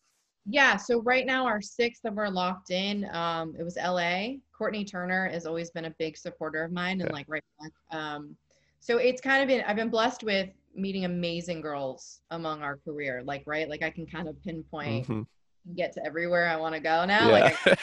Yeah, 0.49 0.77
so 0.77 1.01
right 1.01 1.25
now 1.25 1.45
our 1.45 1.61
six 1.61 1.99
that 2.03 2.13
we're 2.15 2.29
locked 2.29 2.71
in, 2.71 3.09
um, 3.13 3.53
it 3.59 3.63
was 3.63 3.75
LA. 3.75 4.37
Kourtney 4.57 4.89
Turner 4.89 5.27
has 5.29 5.45
always 5.45 5.69
been 5.71 5.85
a 5.85 5.93
big 5.99 6.17
supporter 6.17 6.63
of 6.63 6.71
mine 6.71 7.01
and 7.01 7.09
Okay. 7.09 7.13
like 7.13 7.25
right 7.27 7.43
back. 7.59 7.71
Um, 7.99 8.35
so 8.79 8.97
it's 8.97 9.19
kind 9.19 9.41
of 9.41 9.47
been 9.49 9.63
I've 9.67 9.75
been 9.75 9.89
blessed 9.89 10.23
with 10.23 10.49
meeting 10.73 11.03
amazing 11.05 11.59
girls 11.59 12.21
among 12.31 12.61
our 12.61 12.77
career. 12.77 13.23
Like, 13.25 13.43
right, 13.45 13.67
like 13.67 13.83
I 13.83 13.89
can 13.89 14.05
kind 14.05 14.27
of 14.29 14.41
pinpoint 14.43 15.07
Mhm. 15.07 15.25
and 15.65 15.75
get 15.75 15.91
to 15.93 16.05
everywhere 16.05 16.47
I 16.47 16.55
want 16.55 16.75
to 16.75 16.79
go 16.81 17.03
now. 17.05 17.29
Like 17.31 17.57
Yeah. 17.65 17.75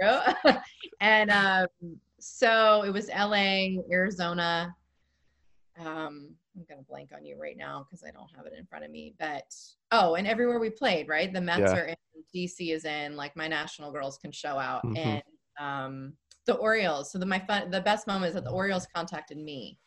I 0.00 0.34
go. 0.46 0.58
and 1.00 1.30
um, 1.30 1.66
so 2.18 2.82
it 2.82 2.90
was 2.90 3.10
LA, 3.10 3.82
Arizona. 3.92 4.74
Um, 5.78 6.30
I'm 6.56 6.64
gonna 6.68 6.82
blank 6.82 7.10
on 7.14 7.24
you 7.24 7.36
right 7.40 7.56
now 7.56 7.84
because 7.84 8.02
I 8.04 8.10
don't 8.10 8.30
have 8.36 8.46
it 8.46 8.52
in 8.58 8.66
front 8.66 8.84
of 8.84 8.90
me. 8.90 9.14
But 9.18 9.44
oh, 9.92 10.14
and 10.16 10.26
everywhere 10.26 10.58
we 10.58 10.70
played, 10.70 11.08
right? 11.08 11.32
The 11.32 11.40
Mets 11.40 11.60
Yeah. 11.60 11.76
are 11.80 11.84
in, 11.86 11.96
DC 12.34 12.72
is 12.72 12.84
in. 12.84 13.16
Like 13.16 13.34
my 13.36 13.48
national 13.48 13.90
girls 13.92 14.18
can 14.18 14.30
show 14.32 14.58
out, 14.58 14.84
Mhm. 14.84 14.96
and 14.96 15.22
um, 15.58 16.16
the 16.46 16.54
Orioles. 16.54 17.10
So 17.10 17.18
the 17.18 17.26
my 17.26 17.38
fun, 17.38 17.70
the 17.70 17.80
best 17.80 18.06
moment 18.06 18.28
is 18.28 18.34
that 18.34 18.44
the 18.44 18.50
Orioles 18.50 18.86
contacted 18.94 19.38
me 19.38 19.78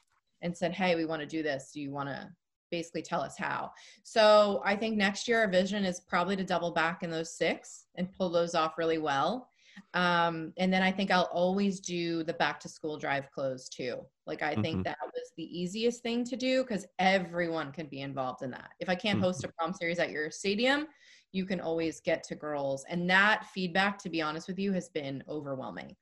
and 0.42 0.56
said, 0.58 0.74
"Hey, 0.74 0.96
we 0.96 1.06
want 1.06 1.22
to 1.22 1.28
do 1.28 1.44
this. 1.44 1.72
Do 1.72 1.82
you 1.82 1.92
want 1.92 2.10
to 2.10 2.30
basically 2.72 3.02
tell 3.02 3.22
us 3.22 3.38
how?" 3.38 3.72
So 4.04 4.62
I 4.66 4.76
think 4.76 4.98
next 4.98 5.28
year 5.28 5.40
our 5.42 5.48
vision 5.48 5.86
is 5.86 6.00
probably 6.02 6.36
to 6.38 6.44
double 6.44 6.72
back 6.72 7.04
in 7.04 7.12
those 7.12 7.36
six 7.36 7.86
and 7.96 8.12
pull 8.12 8.30
those 8.30 8.56
off 8.56 8.78
really 8.78 8.98
well. 8.98 9.50
Um, 9.94 10.54
and 10.58 10.72
then 10.72 10.82
I 10.82 10.92
think 10.92 11.12
I'll 11.12 11.30
always 11.32 11.80
do 11.80 12.24
the 12.24 12.34
back 12.34 12.60
to 12.62 12.70
school 12.70 12.98
drive 12.98 13.30
clothes 13.32 13.70
too. 13.70 14.02
Like 14.26 14.42
I 14.42 14.56
think 14.56 14.78
mm-hmm. 14.78 14.84
that 14.84 14.98
was 15.04 15.32
the 15.38 15.44
easiest 15.44 16.02
thing 16.02 16.24
to 16.26 16.36
do 16.36 16.64
because 16.64 16.86
everyone 17.00 17.72
can 17.72 17.88
be 17.88 18.02
involved 18.02 18.44
in 18.44 18.52
that. 18.52 18.70
If 18.80 18.90
I 18.90 18.96
can't 18.96 19.18
mm-hmm. 19.18 19.26
host 19.26 19.44
a 19.44 19.50
prom 19.50 19.74
series 19.74 20.00
at 20.00 20.12
your 20.12 20.32
stadium, 20.32 20.88
you 21.32 21.46
can 21.46 21.60
always 21.60 22.00
get 22.00 22.24
to 22.26 22.36
girls. 22.36 22.86
And 22.90 23.10
that 23.10 23.48
feedback, 23.54 23.98
to 24.00 24.10
be 24.10 24.22
honest 24.22 24.48
with 24.48 24.60
you, 24.60 24.72
has 24.74 24.90
been 24.90 25.24
overwhelming 25.28 25.96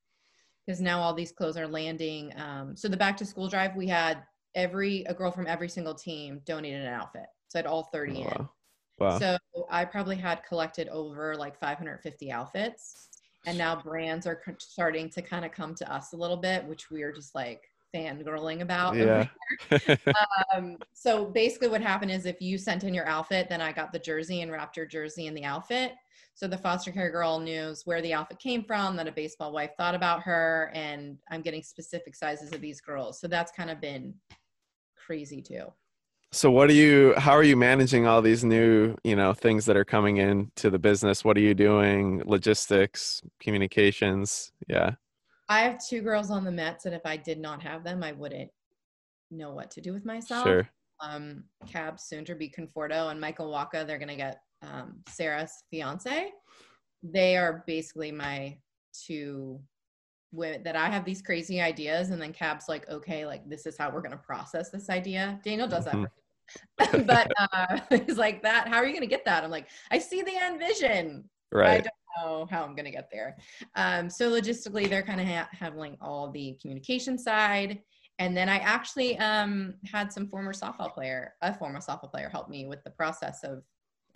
because 0.65 0.81
now 0.81 0.99
all 0.99 1.13
these 1.13 1.31
clothes 1.31 1.57
are 1.57 1.67
landing. 1.67 2.31
Um, 2.37 2.75
so 2.75 2.87
the 2.87 2.97
back 2.97 3.17
to 3.17 3.25
school 3.25 3.47
drive, 3.47 3.75
we 3.75 3.87
had 3.87 4.23
every 4.55 5.03
a 5.05 5.13
girl 5.13 5.31
from 5.31 5.47
every 5.47 5.69
single 5.69 5.95
team 5.95 6.41
donated 6.45 6.81
an 6.81 6.93
outfit. 6.93 7.25
So 7.47 7.57
I 7.57 7.61
had 7.61 7.65
all 7.65 7.89
30 7.91 8.13
wow. 8.13 8.19
in. 8.19 8.49
Wow. 8.99 9.19
So 9.19 9.37
I 9.69 9.85
probably 9.85 10.15
had 10.15 10.43
collected 10.43 10.87
over 10.89 11.35
like 11.35 11.59
550 11.59 12.31
outfits. 12.31 13.07
And 13.45 13.57
now 13.57 13.75
brands 13.75 14.27
are 14.27 14.41
starting 14.59 15.09
to 15.09 15.21
kind 15.21 15.45
of 15.45 15.51
come 15.51 15.73
to 15.75 15.91
us 15.91 16.13
a 16.13 16.17
little 16.17 16.37
bit, 16.37 16.63
which 16.65 16.91
we 16.91 17.01
are 17.01 17.11
just 17.11 17.33
like 17.33 17.63
fangirling 17.93 18.61
about. 18.61 18.95
Yeah. 18.95 19.27
um, 20.55 20.77
so 20.93 21.25
basically, 21.25 21.67
what 21.67 21.81
happened 21.81 22.11
is 22.11 22.25
if 22.25 22.41
you 22.41 22.57
sent 22.57 22.83
in 22.83 22.93
your 22.93 23.07
outfit, 23.07 23.49
then 23.49 23.61
I 23.61 23.71
got 23.71 23.91
the 23.91 23.99
jersey 23.99 24.41
and 24.41 24.51
wrapped 24.51 24.77
your 24.77 24.85
jersey 24.85 25.27
in 25.27 25.33
the 25.33 25.43
outfit. 25.43 25.93
So 26.33 26.47
the 26.47 26.57
foster 26.57 26.91
care 26.91 27.11
girl 27.11 27.39
knows 27.39 27.85
where 27.85 28.01
the 28.01 28.13
outfit 28.13 28.39
came 28.39 28.63
from, 28.63 28.95
that 28.95 29.07
a 29.07 29.11
baseball 29.11 29.51
wife 29.51 29.71
thought 29.77 29.95
about 29.95 30.21
her, 30.23 30.71
and 30.73 31.17
I'm 31.29 31.41
getting 31.41 31.61
specific 31.61 32.15
sizes 32.15 32.53
of 32.53 32.61
these 32.61 32.79
girls. 32.79 33.19
So 33.19 33.27
that's 33.27 33.51
kind 33.51 33.69
of 33.69 33.81
been 33.81 34.13
crazy 34.95 35.41
too. 35.41 35.65
So 36.33 36.49
what 36.49 36.69
are 36.69 36.73
you 36.73 37.13
how 37.17 37.33
are 37.33 37.43
you 37.43 37.57
managing 37.57 38.07
all 38.07 38.21
these 38.21 38.43
new, 38.43 38.95
you 39.03 39.17
know, 39.17 39.33
things 39.33 39.65
that 39.65 39.75
are 39.75 39.83
coming 39.83 40.17
into 40.17 40.69
the 40.69 40.79
business? 40.79 41.25
What 41.25 41.35
are 41.35 41.41
you 41.41 41.53
doing? 41.53 42.21
Logistics, 42.25 43.21
communications? 43.41 44.53
Yeah. 44.67 44.91
I 45.49 45.59
have 45.61 45.85
two 45.85 46.01
girls 46.01 46.31
on 46.31 46.45
the 46.45 46.51
Mets 46.51 46.85
and 46.85 46.95
if 46.95 47.01
I 47.05 47.17
did 47.17 47.37
not 47.37 47.61
have 47.61 47.83
them, 47.83 48.01
I 48.01 48.13
wouldn't 48.13 48.49
know 49.29 49.53
what 49.53 49.71
to 49.71 49.81
do 49.81 49.91
with 49.91 50.05
myself. 50.05 50.47
Sure. 50.47 50.69
Um 51.01 51.43
Cab 51.67 51.99
soon 51.99 52.23
to 52.25 52.35
be 52.35 52.49
Conforto 52.49 53.11
and 53.11 53.19
Michael 53.19 53.51
Wacha 53.51 53.85
they're 53.85 53.99
gonna 53.99 54.15
get 54.15 54.41
um, 54.61 55.01
Sarah's 55.09 55.63
fiance. 55.69 56.31
They 57.03 57.35
are 57.35 57.63
basically 57.67 58.11
my 58.11 58.57
two 59.05 59.59
women 60.31 60.63
that 60.63 60.77
I 60.77 60.89
have 60.89 61.03
these 61.03 61.21
crazy 61.21 61.59
ideas, 61.59 62.11
and 62.11 62.21
then 62.21 62.31
Cab's 62.31 62.69
like, 62.69 62.87
okay, 62.89 63.25
like 63.25 63.49
this 63.49 63.65
is 63.65 63.77
how 63.77 63.89
we're 63.89 64.01
gonna 64.01 64.17
process 64.17 64.69
this 64.69 64.89
idea. 64.89 65.39
Daniel 65.43 65.67
does 65.67 65.85
that. 65.85 65.95
But 67.05 67.31
uh, 67.53 67.79
he's 68.05 68.17
like 68.17 68.41
that. 68.43 68.67
How 68.67 68.77
are 68.77 68.85
you 68.85 68.93
gonna 68.93 69.05
get 69.05 69.25
that? 69.25 69.43
I'm 69.43 69.51
like, 69.51 69.67
I 69.91 69.99
see 69.99 70.21
the 70.21 70.35
end 70.35 70.59
vision. 70.59 71.29
Right. 71.51 71.69
I 71.69 71.77
don't 71.77 71.93
know 72.17 72.47
how 72.49 72.63
I'm 72.63 72.75
gonna 72.75 72.91
get 72.91 73.09
there. 73.11 73.37
Um, 73.75 74.09
so 74.09 74.31
logistically, 74.31 74.89
they're 74.89 75.03
kind 75.03 75.21
of 75.21 75.27
ha- 75.27 75.49
handling 75.51 75.97
all 76.01 76.31
the 76.31 76.57
communication 76.61 77.17
side. 77.17 77.81
And 78.19 78.35
then 78.35 78.49
I 78.49 78.57
actually 78.57 79.17
um, 79.17 79.75
had 79.85 80.11
some 80.11 80.27
former 80.27 80.53
softball 80.53 80.93
player, 80.93 81.33
a 81.41 81.53
former 81.53 81.79
softball 81.79 82.11
player, 82.11 82.29
help 82.29 82.49
me 82.49 82.67
with 82.67 82.83
the 82.83 82.91
process 82.91 83.43
of 83.43 83.63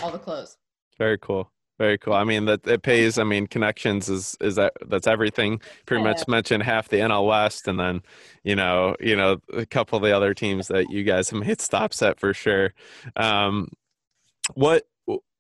all 0.04 0.12
the 0.12 0.20
clothes. 0.20 0.58
Very 0.98 1.18
cool. 1.20 1.52
Very 1.78 1.98
cool. 1.98 2.14
I 2.14 2.24
mean 2.24 2.46
that 2.46 2.66
it 2.66 2.84
pays. 2.84 3.18
I 3.18 3.24
mean 3.24 3.48
connections 3.48 4.08
is 4.08 4.38
is 4.40 4.56
that 4.56 4.74
that's 4.88 5.08
everything. 5.08 5.60
Pretty 5.86 6.04
yeah. 6.04 6.10
much 6.10 6.28
mentioned 6.28 6.64
half 6.64 6.88
the 6.88 6.98
NL 6.98 7.28
West, 7.28 7.68
and 7.68 7.78
then 7.78 8.02
you 8.44 8.56
know 8.56 8.96
you 9.00 9.16
know 9.16 9.38
a 9.54 9.66
couple 9.66 9.98
of 9.98 10.04
the 10.04 10.16
other 10.16 10.34
teams 10.34 10.70
that 10.70 10.90
you 10.90 11.04
guys 11.04 11.30
have 11.30 11.44
hit 11.44 11.60
stops 11.60 12.02
at 12.02 12.20
for 12.20 12.34
sure. 12.34 12.74
Um, 13.18 13.70
what 14.54 14.88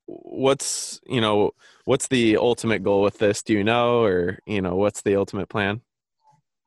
what's 0.08 1.00
you 1.08 1.21
know 1.21 1.52
what's 1.86 2.08
the 2.08 2.36
ultimate 2.38 2.84
goal 2.84 3.02
with 3.02 3.17
this? 3.17 3.41
Do 3.41 3.54
you 3.54 3.63
know, 3.63 4.04
or 4.04 4.39
you 4.45 4.62
know 4.62 4.76
what's 4.76 5.02
the 5.02 5.15
ultimate 5.15 5.48
plan? 5.48 5.82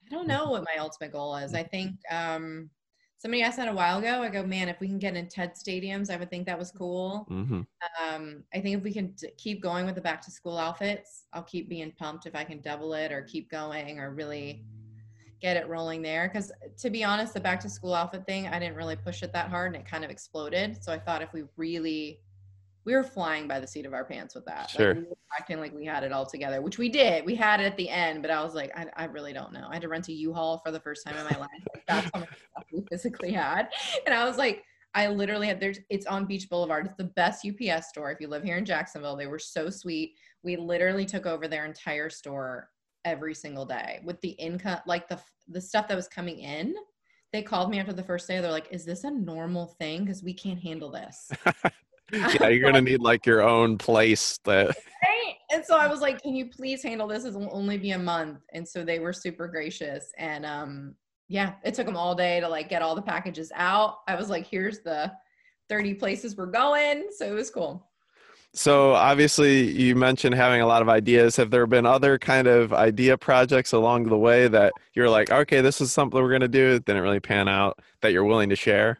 I 0.06 0.14
don't 0.14 0.26
know 0.26 0.48
what 0.48 0.64
my 0.64 0.80
ultimate 0.80 1.12
goal 1.12 1.36
is. 1.36 1.52
I 1.52 1.62
think 1.62 1.96
um, 2.10 2.70
somebody 3.18 3.42
asked 3.42 3.56
that 3.58 3.68
a 3.68 3.72
while 3.72 3.98
ago. 3.98 4.22
I 4.22 4.28
go, 4.28 4.44
man, 4.44 4.68
if 4.68 4.80
we 4.80 4.86
can 4.86 4.98
get 4.98 5.16
in 5.16 5.28
TED 5.28 5.54
stadiums, 5.54 6.10
I 6.10 6.16
would 6.16 6.30
think 6.30 6.46
that 6.46 6.58
was 6.58 6.70
cool. 6.70 7.26
Mm-hmm. 7.30 7.62
Um, 8.02 8.44
I 8.54 8.60
think 8.60 8.78
if 8.78 8.82
we 8.82 8.92
can 8.92 9.14
t- 9.14 9.28
keep 9.36 9.60
going 9.60 9.86
with 9.86 9.96
the 9.96 10.00
back 10.00 10.22
to 10.22 10.30
school 10.30 10.56
outfits, 10.56 11.26
I'll 11.32 11.42
keep 11.42 11.68
being 11.68 11.92
pumped 11.98 12.26
if 12.26 12.34
I 12.34 12.44
can 12.44 12.60
double 12.60 12.94
it 12.94 13.10
or 13.10 13.22
keep 13.22 13.50
going 13.50 13.98
or 13.98 14.14
really 14.14 14.64
get 15.40 15.56
it 15.56 15.68
rolling 15.68 16.00
there. 16.00 16.28
Because 16.28 16.52
to 16.78 16.90
be 16.90 17.02
honest, 17.02 17.34
the 17.34 17.40
back 17.40 17.60
to 17.60 17.68
school 17.68 17.94
outfit 17.94 18.24
thing, 18.24 18.46
I 18.46 18.58
didn't 18.58 18.76
really 18.76 18.96
push 18.96 19.22
it 19.22 19.32
that 19.32 19.48
hard 19.48 19.74
and 19.74 19.84
it 19.84 19.90
kind 19.90 20.04
of 20.04 20.10
exploded. 20.10 20.82
So 20.82 20.92
I 20.92 20.98
thought 20.98 21.20
if 21.20 21.32
we 21.32 21.44
really 21.56 22.20
we 22.84 22.94
were 22.94 23.02
flying 23.04 23.46
by 23.46 23.60
the 23.60 23.66
seat 23.66 23.86
of 23.86 23.92
our 23.92 24.04
pants 24.04 24.34
with 24.34 24.44
that. 24.46 24.70
Sure. 24.70 24.94
Like 24.94 25.04
we 25.04 25.16
acting 25.38 25.60
like 25.60 25.74
we 25.74 25.84
had 25.84 26.04
it 26.04 26.12
all 26.12 26.24
together, 26.24 26.62
which 26.62 26.78
we 26.78 26.88
did. 26.88 27.24
We 27.24 27.34
had 27.34 27.60
it 27.60 27.64
at 27.64 27.76
the 27.76 27.88
end, 27.88 28.22
but 28.22 28.30
I 28.30 28.42
was 28.42 28.54
like, 28.54 28.72
I, 28.76 28.86
I 28.96 29.04
really 29.04 29.32
don't 29.32 29.52
know. 29.52 29.66
I 29.68 29.74
had 29.74 29.82
to 29.82 29.88
rent 29.88 30.08
a 30.08 30.12
U-Haul 30.12 30.58
for 30.64 30.72
the 30.72 30.80
first 30.80 31.06
time 31.06 31.16
in 31.16 31.24
my 31.24 31.38
life. 31.38 31.50
That's 31.88 32.10
how 32.14 32.20
much 32.20 32.28
stuff 32.28 32.64
we 32.72 32.82
physically 32.90 33.32
had. 33.32 33.68
And 34.06 34.14
I 34.14 34.24
was 34.24 34.38
like, 34.38 34.64
I 34.94 35.08
literally 35.08 35.46
had 35.46 35.60
there's 35.60 35.80
it's 35.90 36.06
on 36.06 36.24
Beach 36.24 36.48
Boulevard. 36.48 36.86
It's 36.86 36.96
the 36.96 37.04
best 37.04 37.46
UPS 37.46 37.88
store 37.88 38.10
if 38.10 38.20
you 38.20 38.28
live 38.28 38.42
here 38.42 38.56
in 38.56 38.64
Jacksonville. 38.64 39.16
They 39.16 39.26
were 39.26 39.38
so 39.38 39.70
sweet. 39.70 40.14
We 40.42 40.56
literally 40.56 41.04
took 41.04 41.26
over 41.26 41.46
their 41.46 41.66
entire 41.66 42.08
store 42.10 42.70
every 43.04 43.34
single 43.34 43.64
day 43.64 44.00
with 44.04 44.20
the 44.22 44.30
income 44.30 44.80
like 44.86 45.08
the 45.08 45.20
the 45.48 45.60
stuff 45.60 45.88
that 45.88 45.94
was 45.94 46.08
coming 46.08 46.38
in. 46.40 46.74
They 47.32 47.42
called 47.42 47.70
me 47.70 47.78
after 47.78 47.92
the 47.92 48.02
first 48.02 48.26
day. 48.26 48.40
They're 48.40 48.50
like, 48.50 48.68
"Is 48.70 48.86
this 48.86 49.04
a 49.04 49.10
normal 49.10 49.66
thing? 49.78 50.04
Because 50.04 50.22
we 50.22 50.32
can't 50.32 50.60
handle 50.60 50.90
this." 50.90 51.30
yeah, 52.12 52.48
you're 52.48 52.62
gonna 52.62 52.80
need 52.80 53.00
like 53.00 53.26
your 53.26 53.42
own 53.42 53.76
place 53.76 54.38
that 54.44 54.68
right? 55.02 55.34
and 55.50 55.64
so 55.64 55.76
I 55.76 55.86
was 55.86 56.00
like, 56.00 56.22
Can 56.22 56.34
you 56.34 56.46
please 56.46 56.82
handle 56.82 57.06
this? 57.06 57.24
It 57.24 57.34
will 57.34 57.50
only 57.52 57.78
be 57.78 57.92
a 57.92 57.98
month. 57.98 58.40
And 58.52 58.66
so 58.66 58.84
they 58.84 58.98
were 58.98 59.12
super 59.12 59.48
gracious. 59.48 60.12
And 60.18 60.44
um, 60.46 60.94
yeah, 61.28 61.54
it 61.64 61.74
took 61.74 61.86
them 61.86 61.96
all 61.96 62.14
day 62.14 62.40
to 62.40 62.48
like 62.48 62.68
get 62.68 62.82
all 62.82 62.94
the 62.94 63.02
packages 63.02 63.52
out. 63.54 63.98
I 64.08 64.14
was 64.14 64.30
like, 64.30 64.46
here's 64.46 64.80
the 64.80 65.12
30 65.68 65.94
places 65.94 66.36
we're 66.36 66.46
going. 66.46 67.08
So 67.14 67.26
it 67.26 67.34
was 67.34 67.50
cool. 67.50 67.86
So 68.54 68.94
obviously 68.94 69.70
you 69.70 69.94
mentioned 69.94 70.34
having 70.34 70.62
a 70.62 70.66
lot 70.66 70.80
of 70.80 70.88
ideas. 70.88 71.36
Have 71.36 71.50
there 71.50 71.66
been 71.66 71.84
other 71.84 72.18
kind 72.18 72.46
of 72.46 72.72
idea 72.72 73.18
projects 73.18 73.72
along 73.72 74.04
the 74.04 74.16
way 74.16 74.48
that 74.48 74.72
you're 74.94 75.10
like, 75.10 75.30
okay, 75.30 75.60
this 75.60 75.80
is 75.82 75.92
something 75.92 76.20
we're 76.20 76.32
gonna 76.32 76.48
do, 76.48 76.78
didn't 76.80 77.02
really 77.02 77.20
pan 77.20 77.48
out 77.48 77.78
that 78.00 78.12
you're 78.12 78.24
willing 78.24 78.48
to 78.48 78.56
share? 78.56 78.98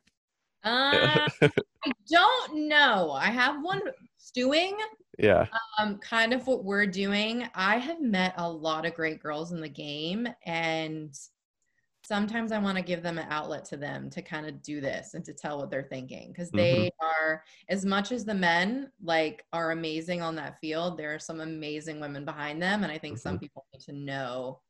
Uh, 0.65 1.29
I 1.43 1.93
don't 2.11 2.69
know. 2.69 3.13
I 3.13 3.27
have 3.27 3.63
one 3.63 3.81
stewing. 4.17 4.77
Yeah. 5.19 5.47
Um, 5.79 5.99
kind 5.99 6.33
of 6.33 6.47
what 6.47 6.65
we're 6.65 6.87
doing. 6.87 7.49
I 7.55 7.77
have 7.79 8.01
met 8.01 8.35
a 8.37 8.51
lot 8.51 8.87
of 8.87 8.95
great 8.95 9.21
girls 9.21 9.53
in 9.53 9.61
the 9.61 9.69
game, 9.69 10.29
and 10.47 11.17
sometimes 12.05 12.53
I 12.53 12.59
want 12.59 12.79
to 12.79 12.85
give 12.85 13.03
them 13.03 13.19
an 13.19 13.27
outlet 13.29 13.65
to 13.67 13.77
them 13.77 14.09
to 14.11 14.23
kind 14.23 14.47
of 14.47 14.63
do 14.63 14.81
this 14.81 15.15
and 15.15 15.25
to 15.25 15.35
tell 15.35 15.59
what 15.59 15.71
they're 15.71 15.83
thinking 15.83 16.33
because 16.33 16.51
they 16.51 16.87
mm-hmm. 16.87 17.07
are 17.07 17.45
as 17.69 17.85
much 17.85 18.13
as 18.13 18.25
the 18.25 18.35
men 18.35 18.91
like 19.03 19.45
are 19.53 19.73
amazing 19.73 20.23
on 20.23 20.35
that 20.37 20.59
field. 20.61 20.97
There 20.97 21.15
are 21.15 21.19
some 21.19 21.41
amazing 21.41 22.01
women 22.01 22.25
behind 22.25 22.63
them, 22.63 22.83
and 22.83 22.93
I 22.93 22.99
think 22.99 23.17
mm-hmm. 23.17 23.29
some 23.29 23.39
people 23.39 23.67
need 23.75 23.83
to 23.83 23.93
know 23.93 24.61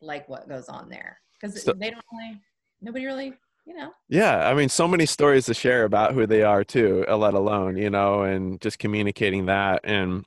like 0.00 0.28
what 0.28 0.48
goes 0.48 0.68
on 0.68 0.88
there 0.88 1.18
because 1.40 1.62
so- 1.62 1.72
they 1.72 1.90
don't 1.90 2.04
really. 2.12 2.40
Nobody 2.82 3.06
really 3.06 3.32
know. 3.74 3.90
Yeah, 4.08 4.48
I 4.48 4.54
mean, 4.54 4.68
so 4.68 4.86
many 4.86 5.06
stories 5.06 5.46
to 5.46 5.54
share 5.54 5.84
about 5.84 6.14
who 6.14 6.26
they 6.26 6.42
are 6.42 6.64
too, 6.64 7.04
uh, 7.08 7.16
let 7.16 7.34
alone 7.34 7.76
you 7.76 7.90
know, 7.90 8.22
and 8.22 8.60
just 8.60 8.78
communicating 8.78 9.46
that 9.46 9.80
and 9.84 10.24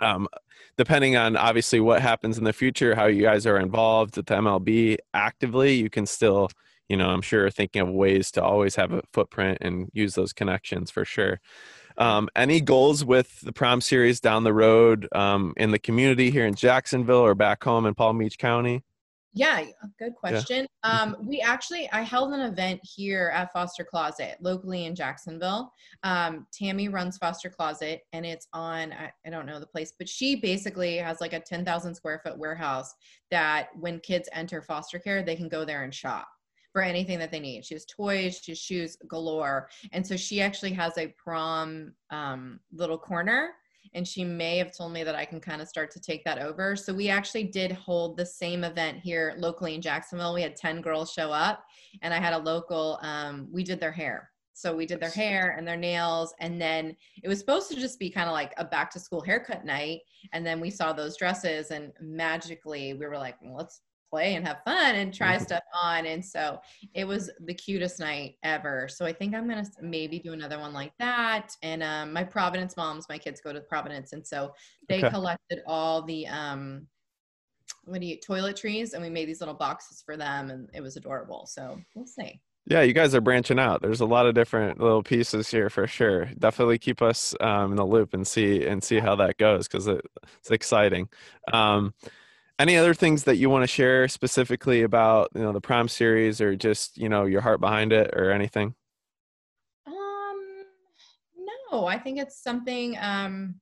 um, 0.00 0.28
depending 0.76 1.16
on 1.16 1.36
obviously 1.36 1.80
what 1.80 2.00
happens 2.00 2.38
in 2.38 2.44
the 2.44 2.52
future, 2.52 2.94
how 2.94 3.06
you 3.06 3.22
guys 3.22 3.46
are 3.46 3.58
involved 3.58 4.16
with 4.16 4.26
the 4.26 4.34
MLB 4.34 4.96
actively, 5.12 5.74
you 5.74 5.90
can 5.90 6.06
still, 6.06 6.48
you 6.88 6.96
know, 6.96 7.10
I'm 7.10 7.22
sure 7.22 7.50
thinking 7.50 7.82
of 7.82 7.90
ways 7.90 8.30
to 8.32 8.42
always 8.42 8.76
have 8.76 8.92
a 8.92 9.02
footprint 9.12 9.58
and 9.60 9.90
use 9.92 10.14
those 10.14 10.32
connections 10.32 10.90
for 10.90 11.04
sure. 11.04 11.40
Um, 11.98 12.28
any 12.34 12.60
goals 12.60 13.04
with 13.04 13.40
the 13.42 13.52
prom 13.52 13.80
series 13.80 14.20
down 14.20 14.44
the 14.44 14.54
road 14.54 15.06
um, 15.12 15.52
in 15.56 15.70
the 15.70 15.78
community 15.78 16.30
here 16.30 16.46
in 16.46 16.54
Jacksonville 16.54 17.18
or 17.18 17.34
back 17.34 17.62
home 17.62 17.84
in 17.84 17.94
Palm 17.94 18.16
Beach 18.18 18.38
County? 18.38 18.82
Yeah, 19.32 19.64
good 19.98 20.16
question. 20.16 20.66
Yeah. 20.84 20.90
Um, 20.90 21.16
we 21.20 21.40
actually, 21.40 21.88
I 21.92 22.00
held 22.02 22.32
an 22.32 22.40
event 22.40 22.80
here 22.82 23.30
at 23.32 23.52
Foster 23.52 23.84
Closet 23.84 24.36
locally 24.40 24.86
in 24.86 24.94
Jacksonville. 24.94 25.72
Um, 26.02 26.46
Tammy 26.52 26.88
runs 26.88 27.16
Foster 27.16 27.48
Closet 27.48 28.02
and 28.12 28.26
it's 28.26 28.48
on, 28.52 28.92
I, 28.92 29.12
I 29.24 29.30
don't 29.30 29.46
know 29.46 29.60
the 29.60 29.66
place, 29.66 29.92
but 29.96 30.08
she 30.08 30.36
basically 30.36 30.96
has 30.96 31.20
like 31.20 31.32
a 31.32 31.40
10,000 31.40 31.94
square 31.94 32.20
foot 32.24 32.38
warehouse 32.38 32.92
that 33.30 33.68
when 33.78 34.00
kids 34.00 34.28
enter 34.32 34.62
foster 34.62 34.98
care, 34.98 35.22
they 35.22 35.36
can 35.36 35.48
go 35.48 35.64
there 35.64 35.84
and 35.84 35.94
shop 35.94 36.26
for 36.72 36.82
anything 36.82 37.18
that 37.20 37.30
they 37.30 37.40
need. 37.40 37.64
She 37.64 37.74
has 37.74 37.84
toys, 37.84 38.40
she 38.42 38.52
has 38.52 38.58
shoes 38.58 38.96
galore. 39.08 39.68
And 39.92 40.04
so 40.04 40.16
she 40.16 40.40
actually 40.40 40.72
has 40.72 40.98
a 40.98 41.14
prom 41.16 41.94
um, 42.10 42.58
little 42.72 42.98
corner 42.98 43.50
and 43.94 44.06
she 44.06 44.24
may 44.24 44.58
have 44.58 44.76
told 44.76 44.92
me 44.92 45.04
that 45.04 45.14
I 45.14 45.24
can 45.24 45.40
kind 45.40 45.60
of 45.60 45.68
start 45.68 45.90
to 45.92 46.00
take 46.00 46.24
that 46.24 46.38
over. 46.38 46.76
So 46.76 46.94
we 46.94 47.08
actually 47.08 47.44
did 47.44 47.72
hold 47.72 48.16
the 48.16 48.26
same 48.26 48.64
event 48.64 48.98
here 48.98 49.34
locally 49.38 49.74
in 49.74 49.82
Jacksonville. 49.82 50.34
We 50.34 50.42
had 50.42 50.56
10 50.56 50.80
girls 50.80 51.12
show 51.12 51.30
up 51.32 51.64
and 52.02 52.14
I 52.14 52.18
had 52.18 52.34
a 52.34 52.38
local 52.38 52.98
um, 53.02 53.48
we 53.50 53.64
did 53.64 53.80
their 53.80 53.92
hair. 53.92 54.30
So 54.52 54.76
we 54.76 54.84
did 54.84 55.00
their 55.00 55.10
hair 55.10 55.54
and 55.56 55.66
their 55.66 55.76
nails 55.76 56.34
and 56.38 56.60
then 56.60 56.94
it 57.22 57.28
was 57.28 57.38
supposed 57.38 57.70
to 57.70 57.76
just 57.76 57.98
be 57.98 58.10
kind 58.10 58.28
of 58.28 58.34
like 58.34 58.52
a 58.58 58.64
back 58.64 58.90
to 58.90 59.00
school 59.00 59.22
haircut 59.22 59.64
night 59.64 60.00
and 60.32 60.46
then 60.46 60.60
we 60.60 60.70
saw 60.70 60.92
those 60.92 61.16
dresses 61.16 61.70
and 61.70 61.92
magically 62.00 62.92
we 62.92 63.06
were 63.06 63.16
like, 63.16 63.36
well, 63.40 63.56
let's 63.56 63.80
play 64.10 64.34
and 64.34 64.46
have 64.46 64.58
fun 64.64 64.96
and 64.96 65.14
try 65.14 65.36
mm-hmm. 65.36 65.44
stuff 65.44 65.62
on. 65.82 66.06
And 66.06 66.24
so 66.24 66.60
it 66.94 67.06
was 67.06 67.30
the 67.44 67.54
cutest 67.54 68.00
night 68.00 68.36
ever. 68.42 68.88
So 68.88 69.06
I 69.06 69.12
think 69.12 69.34
I'm 69.34 69.48
gonna 69.48 69.66
maybe 69.80 70.18
do 70.18 70.32
another 70.32 70.58
one 70.58 70.72
like 70.72 70.92
that. 70.98 71.50
And 71.62 71.82
um, 71.82 72.12
my 72.12 72.24
Providence 72.24 72.76
moms, 72.76 73.06
my 73.08 73.18
kids 73.18 73.40
go 73.40 73.52
to 73.52 73.60
Providence, 73.60 74.12
and 74.12 74.26
so 74.26 74.52
they 74.88 74.98
okay. 74.98 75.10
collected 75.10 75.60
all 75.66 76.02
the 76.02 76.26
um, 76.26 76.86
what 77.84 78.00
do 78.00 78.06
you 78.06 78.18
toiletries, 78.18 78.94
and 78.94 79.02
we 79.02 79.10
made 79.10 79.28
these 79.28 79.40
little 79.40 79.54
boxes 79.54 80.02
for 80.04 80.16
them, 80.16 80.50
and 80.50 80.68
it 80.74 80.80
was 80.80 80.96
adorable. 80.96 81.46
So 81.46 81.78
we'll 81.94 82.06
see. 82.06 82.40
Yeah, 82.66 82.82
you 82.82 82.92
guys 82.92 83.14
are 83.14 83.20
branching 83.20 83.58
out. 83.58 83.82
There's 83.82 84.00
a 84.00 84.06
lot 84.06 84.26
of 84.26 84.34
different 84.34 84.80
little 84.80 85.02
pieces 85.02 85.50
here 85.50 85.70
for 85.70 85.86
sure. 85.86 86.26
Definitely 86.38 86.78
keep 86.78 87.02
us 87.02 87.34
um, 87.40 87.72
in 87.72 87.76
the 87.76 87.86
loop 87.86 88.14
and 88.14 88.26
see 88.26 88.66
and 88.66 88.82
see 88.84 88.98
how 88.98 89.16
that 89.16 89.38
goes 89.38 89.66
because 89.66 89.86
it, 89.86 90.04
it's 90.38 90.50
exciting. 90.50 91.08
Um, 91.52 91.94
any 92.60 92.76
other 92.76 92.92
things 92.92 93.24
that 93.24 93.36
you 93.36 93.48
want 93.48 93.62
to 93.62 93.66
share 93.66 94.06
specifically 94.06 94.82
about 94.82 95.30
you 95.34 95.40
know 95.40 95.52
the 95.52 95.60
prom 95.60 95.88
series 95.88 96.40
or 96.40 96.54
just 96.54 96.98
you 96.98 97.08
know 97.08 97.24
your 97.24 97.40
heart 97.40 97.60
behind 97.60 97.92
it 97.92 98.10
or 98.14 98.30
anything? 98.30 98.74
Um 99.86 100.64
no 101.70 101.86
i 101.86 101.98
think 101.98 102.18
it's 102.18 102.42
something 102.42 102.96
um 103.00 103.54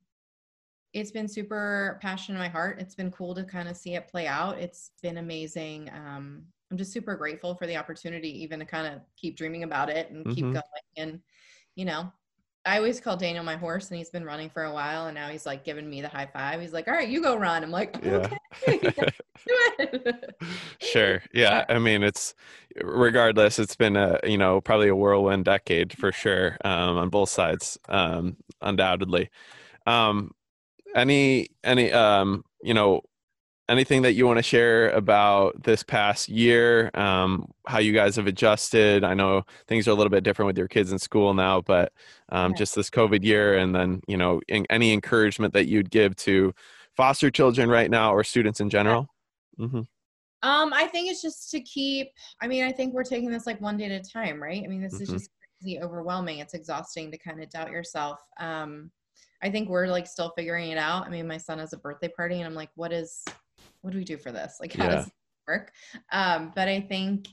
it's 0.93 1.13
been 1.13 1.29
super 1.29 1.99
passion 2.01 2.35
in 2.35 2.41
my 2.41 2.49
heart. 2.49 2.81
It's 2.81 2.95
been 2.95 3.11
cool 3.13 3.35
to 3.35 3.45
kind 3.45 3.69
of 3.69 3.77
see 3.77 3.95
it 3.95 4.09
play 4.09 4.27
out. 4.27 4.59
It's 4.59 4.93
been 5.03 5.19
amazing. 5.19 5.91
Um 5.91 6.43
i'm 6.71 6.77
just 6.77 6.93
super 6.93 7.17
grateful 7.17 7.55
for 7.55 7.67
the 7.67 7.77
opportunity 7.77 8.43
even 8.43 8.59
to 8.59 8.65
kind 8.65 8.87
of 8.87 9.01
keep 9.17 9.37
dreaming 9.37 9.63
about 9.63 9.89
it 9.89 10.11
and 10.11 10.25
mm-hmm. 10.25 10.35
keep 10.35 10.45
going 10.45 10.63
and 10.97 11.21
you 11.77 11.85
know 11.87 12.13
I 12.69 12.77
always 12.77 13.01
call 13.01 13.17
Daniel 13.17 13.43
my 13.43 13.57
horse, 13.57 13.89
and 13.89 13.97
he's 13.97 14.11
been 14.11 14.25
running 14.25 14.51
for 14.51 14.65
a 14.65 14.73
while, 14.73 15.07
and 15.07 15.15
now 15.15 15.29
he's 15.29 15.47
like 15.47 15.65
giving 15.65 15.89
me 15.89 16.03
the 16.03 16.09
high 16.09 16.27
five. 16.27 16.61
He's 16.61 16.75
like, 16.75 16.87
"All 16.87 16.93
right, 16.93 17.09
you 17.09 17.23
go 17.23 17.35
run." 17.35 17.63
I'm 17.63 17.71
like, 17.71 17.97
"Okay, 18.05 18.39
yeah. 19.49 20.13
sure, 20.79 21.23
yeah. 21.33 21.65
I 21.71 21.79
mean, 21.79 22.03
it's 22.03 22.35
regardless. 22.77 23.59
It's 23.59 23.75
been 23.75 23.97
a 23.97 24.21
you 24.23 24.37
know 24.37 24.61
probably 24.61 24.89
a 24.89 24.95
whirlwind 24.95 25.47
decade 25.47 25.97
for 25.97 26.13
sure 26.13 26.59
um, 26.63 26.99
on 26.99 27.09
both 27.09 27.31
sides, 27.31 27.79
um, 27.89 28.37
undoubtedly. 28.61 29.31
Um, 29.87 30.33
any 30.95 31.49
any 31.65 31.91
um, 31.91 32.45
you 32.63 32.75
know 32.75 33.01
anything 33.69 34.03
that 34.03 34.15
you 34.15 34.27
want 34.27 34.39
to 34.39 34.43
share 34.43 34.91
about 34.91 35.63
this 35.63 35.83
past 35.83 36.29
year 36.29 36.91
um, 36.95 37.51
how 37.67 37.79
you 37.79 37.93
guys 37.93 38.17
have 38.17 38.27
adjusted? 38.27 39.05
I 39.05 39.15
know 39.15 39.43
things 39.67 39.87
are 39.87 39.91
a 39.91 39.95
little 39.95 40.11
bit 40.11 40.25
different 40.25 40.47
with 40.47 40.59
your 40.59 40.69
kids 40.69 40.93
in 40.93 40.99
school 40.99 41.35
now 41.35 41.61
but 41.61 41.93
um, 42.31 42.55
just 42.55 42.75
this 42.75 42.91
covid 42.91 43.25
year 43.25 43.59
and 43.59 43.75
then 43.75 44.01
you 44.07 44.17
know 44.17 44.41
in, 44.49 44.67
any 44.71 44.93
encouragement 44.93 45.55
that 45.55 45.67
you'd 45.67 45.91
give 45.91 46.17
to 46.17 46.55
foster 46.97 47.31
children 47.31 47.69
right 47.69 47.91
now 47.91 48.13
or 48.13 48.25
students 48.25 48.61
in 48.61 48.71
general? 48.71 49.07
Mm-hmm. 49.59 49.81
um, 50.49 50.73
i 50.73 50.87
think 50.87 51.11
it's 51.11 51.21
just 51.21 51.51
to 51.51 51.61
keep 51.63 52.11
i 52.41 52.47
mean 52.47 52.63
i 52.63 52.71
think 52.71 52.95
we're 52.95 53.03
taking 53.03 53.29
this 53.29 53.45
like 53.45 53.61
one 53.61 53.77
day 53.77 53.87
at 53.87 53.91
a 53.91 54.01
time 54.01 54.41
right? 54.41 54.63
I 54.65 54.69
mean 54.69 54.81
this 54.81 54.95
mm-hmm. 54.95 55.03
is 55.03 55.09
just 55.11 55.31
crazy 55.61 55.81
overwhelming. 55.81 56.39
It's 56.39 56.55
exhausting 56.55 57.11
to 57.11 57.19
kind 57.19 57.43
of 57.43 57.51
doubt 57.51 57.71
yourself. 57.71 58.21
Um, 58.41 58.91
I 59.43 59.51
think 59.51 59.69
we're 59.69 59.87
like 59.87 60.07
still 60.07 60.33
figuring 60.37 60.71
it 60.71 60.79
out. 60.79 61.07
I 61.07 61.11
mean, 61.11 61.27
my 61.27 61.39
son 61.39 61.59
has 61.59 61.73
a 61.73 61.79
birthday 61.79 62.09
party, 62.09 62.37
and 62.37 62.47
I'm 62.47 62.55
like, 62.55 62.71
what 62.75 62.93
is 62.93 63.25
what 63.83 63.93
do 63.93 63.99
we 63.99 64.05
do 64.05 64.17
for 64.17 64.33
this? 64.33 64.57
Like, 64.61 64.75
how 64.75 64.85
yeah. 64.85 64.91
does 64.91 65.07
it 65.07 65.13
work? 65.47 65.73
Um, 66.13 66.53
but 66.55 66.69
I 66.69 66.81
think 66.81 67.29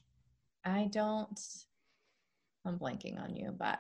I 0.63 0.89
don't, 0.91 1.39
I'm 2.65 2.79
blanking 2.79 3.21
on 3.21 3.35
you, 3.35 3.53
but 3.57 3.79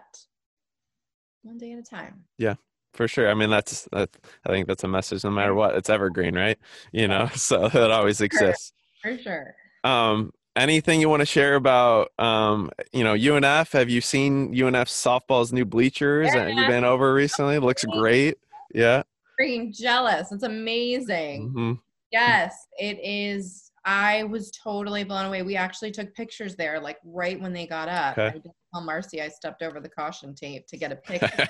one 1.43 1.57
day 1.57 1.73
at 1.73 1.79
a 1.79 1.83
time. 1.83 2.25
Yeah, 2.37 2.55
for 2.93 3.07
sure. 3.07 3.29
I 3.29 3.33
mean, 3.33 3.49
that's, 3.49 3.87
that, 3.91 4.09
I 4.45 4.49
think 4.49 4.67
that's 4.67 4.83
a 4.83 4.87
message 4.87 5.23
no 5.23 5.31
matter 5.31 5.53
what. 5.53 5.75
It's 5.75 5.89
evergreen, 5.89 6.35
right? 6.35 6.57
You 6.91 7.07
know, 7.07 7.27
so 7.35 7.65
it 7.65 7.91
always 7.91 8.21
exists. 8.21 8.73
For 9.01 9.17
sure. 9.17 9.55
Um, 9.83 10.31
anything 10.55 11.01
you 11.01 11.09
want 11.09 11.21
to 11.21 11.25
share 11.25 11.55
about 11.55 12.11
um, 12.17 12.71
you 12.91 13.03
know 13.03 13.13
UNF? 13.13 13.71
Have 13.73 13.89
you 13.89 14.01
seen 14.01 14.53
UNF 14.53 14.87
softball's 14.87 15.53
new 15.53 15.65
bleachers? 15.65 16.29
Yeah. 16.33 16.47
Have 16.47 16.57
you 16.57 16.67
been 16.67 16.83
over 16.83 17.13
recently? 17.13 17.55
It 17.55 17.61
looks 17.61 17.85
great. 17.85 18.37
Yeah. 18.73 19.03
Freaking 19.39 19.75
jealous. 19.75 20.31
It's 20.31 20.43
amazing. 20.43 21.49
Mm-hmm. 21.49 21.73
Yes, 22.11 22.67
it 22.77 22.99
is. 23.03 23.71
I 23.85 24.23
was 24.23 24.51
totally 24.51 25.03
blown 25.03 25.25
away. 25.25 25.43
We 25.43 25.55
actually 25.55 25.91
took 25.91 26.13
pictures 26.15 26.55
there, 26.55 26.79
like 26.79 26.97
right 27.05 27.39
when 27.39 27.53
they 27.53 27.67
got 27.67 27.87
up. 27.87 28.17
Okay. 28.17 28.27
I 28.27 28.31
didn't 28.31 28.55
tell 28.73 28.83
Marcy 28.83 29.21
I 29.21 29.27
stepped 29.27 29.61
over 29.61 29.79
the 29.79 29.89
caution 29.89 30.33
tape 30.33 30.65
to 30.67 30.77
get 30.77 30.91
a 30.91 30.95
picture. 30.95 31.47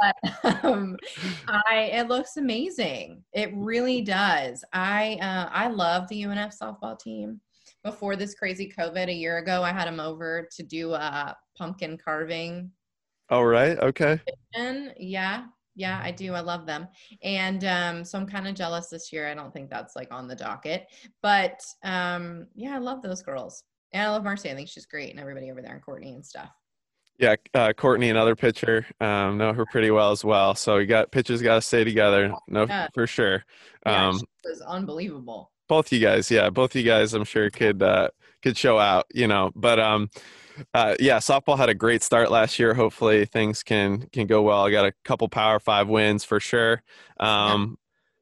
but 0.00 0.64
um, 0.64 0.96
I 1.46 1.90
it 1.92 2.08
looks 2.08 2.36
amazing. 2.36 3.22
It 3.32 3.50
really 3.54 4.02
does. 4.02 4.64
I 4.72 5.18
uh, 5.22 5.48
I 5.52 5.68
love 5.68 6.08
the 6.08 6.22
UNF 6.22 6.54
softball 6.60 6.98
team. 6.98 7.40
Before 7.84 8.16
this 8.16 8.34
crazy 8.34 8.72
COVID 8.76 9.08
a 9.08 9.12
year 9.12 9.38
ago, 9.38 9.62
I 9.62 9.72
had 9.72 9.86
them 9.86 10.00
over 10.00 10.48
to 10.56 10.62
do 10.64 10.92
a 10.92 11.36
pumpkin 11.56 11.98
carving. 12.04 12.72
All 13.30 13.46
right. 13.46 13.78
Okay. 13.78 14.20
Yeah 14.98 15.44
yeah 15.76 16.00
i 16.02 16.10
do 16.10 16.34
i 16.34 16.40
love 16.40 16.66
them. 16.66 16.88
And 17.22 17.64
um, 17.64 18.04
so 18.04 18.18
i'm 18.18 18.26
kind 18.26 18.48
of 18.48 18.54
jealous 18.54 18.88
this 18.88 19.12
year 19.12 19.28
i 19.28 19.34
don't 19.34 19.52
think 19.52 19.70
that's 19.70 19.94
like 19.94 20.12
on 20.12 20.26
the 20.26 20.34
docket 20.34 20.86
but 21.22 21.60
um, 21.84 22.46
yeah 22.54 22.74
i 22.74 22.78
love 22.78 23.02
those 23.02 23.22
girls. 23.22 23.62
And 23.92 24.02
i 24.02 24.10
love 24.10 24.24
marcy 24.24 24.50
i 24.50 24.54
think 24.54 24.68
she's 24.68 24.86
great 24.86 25.10
and 25.10 25.20
everybody 25.20 25.50
over 25.50 25.62
there 25.62 25.74
and 25.74 25.82
courtney 25.82 26.14
and 26.14 26.24
stuff. 26.24 26.50
Yeah 27.18 27.36
uh, 27.54 27.72
courtney 27.72 28.10
another 28.10 28.34
pitcher 28.34 28.84
um, 29.00 29.38
know 29.38 29.52
her 29.52 29.66
pretty 29.66 29.90
well 29.90 30.10
as 30.10 30.24
well. 30.24 30.54
So 30.54 30.78
you 30.78 30.86
got 30.86 31.12
pitchers 31.12 31.42
got 31.42 31.54
to 31.54 31.62
stay 31.62 31.84
together 31.84 32.32
no 32.48 32.66
yeah. 32.66 32.88
for 32.92 33.06
sure. 33.06 33.44
Yeah, 33.86 34.08
um, 34.08 34.20
was 34.44 34.60
unbelievable 34.60 35.50
both 35.68 35.92
you 35.92 35.98
guys 35.98 36.30
yeah 36.30 36.50
both 36.50 36.74
you 36.74 36.82
guys 36.82 37.14
i'm 37.14 37.24
sure 37.24 37.50
could 37.50 37.82
uh 37.82 38.08
could 38.42 38.56
show 38.56 38.78
out 38.78 39.04
you 39.12 39.26
know 39.26 39.50
but 39.54 39.78
um 39.78 40.08
uh, 40.74 40.94
yeah, 40.98 41.18
softball 41.18 41.56
had 41.56 41.68
a 41.68 41.74
great 41.74 42.02
start 42.02 42.30
last 42.30 42.58
year. 42.58 42.74
Hopefully 42.74 43.24
things 43.24 43.62
can 43.62 44.08
can 44.12 44.26
go 44.26 44.42
well. 44.42 44.64
I 44.64 44.70
got 44.70 44.86
a 44.86 44.92
couple 45.04 45.28
Power 45.28 45.60
Five 45.60 45.88
wins 45.88 46.24
for 46.24 46.40
sure. 46.40 46.82
Um, 47.20 47.78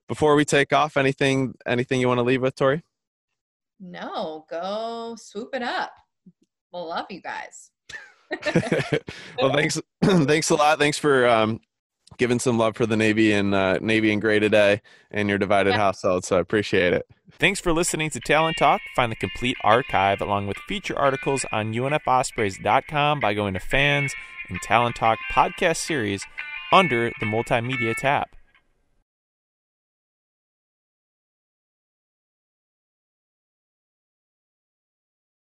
before 0.08 0.34
we 0.34 0.44
take 0.44 0.72
off, 0.72 0.96
anything 0.96 1.54
anything 1.66 2.00
you 2.00 2.08
want 2.08 2.18
to 2.18 2.22
leave 2.22 2.42
with, 2.42 2.56
Tori? 2.56 2.82
No, 3.80 4.46
go 4.48 5.16
swoop 5.18 5.50
it 5.54 5.62
up. 5.62 5.92
We'll 6.72 6.88
love 6.88 7.06
you 7.10 7.20
guys. 7.20 7.70
well, 9.38 9.52
thanks 9.52 9.80
thanks 10.04 10.50
a 10.50 10.54
lot. 10.54 10.78
Thanks 10.78 10.98
for 10.98 11.26
um, 11.28 11.60
giving 12.18 12.38
some 12.38 12.58
love 12.58 12.76
for 12.76 12.86
the 12.86 12.96
Navy 12.96 13.32
and 13.32 13.54
uh, 13.54 13.78
Navy 13.80 14.12
and 14.12 14.20
Gray 14.20 14.38
today 14.38 14.80
and 15.10 15.28
your 15.28 15.38
divided 15.38 15.70
yeah. 15.70 15.78
household. 15.78 16.24
So 16.24 16.36
I 16.36 16.40
appreciate 16.40 16.92
it. 16.92 17.06
Thanks 17.32 17.60
for 17.60 17.72
listening 17.72 18.10
to 18.10 18.20
Talon 18.20 18.54
Talk. 18.54 18.80
Find 18.94 19.10
the 19.10 19.16
complete 19.16 19.56
archive 19.64 20.20
along 20.20 20.46
with 20.46 20.56
feature 20.68 20.96
articles 20.96 21.44
on 21.50 21.72
UNFOspreys.com 21.72 23.20
by 23.20 23.34
going 23.34 23.54
to 23.54 23.60
fans 23.60 24.14
and 24.48 24.60
Talon 24.62 24.92
Talk 24.92 25.18
podcast 25.32 25.78
series 25.78 26.24
under 26.72 27.10
the 27.20 27.26
multimedia 27.26 27.94
tab. 27.96 28.26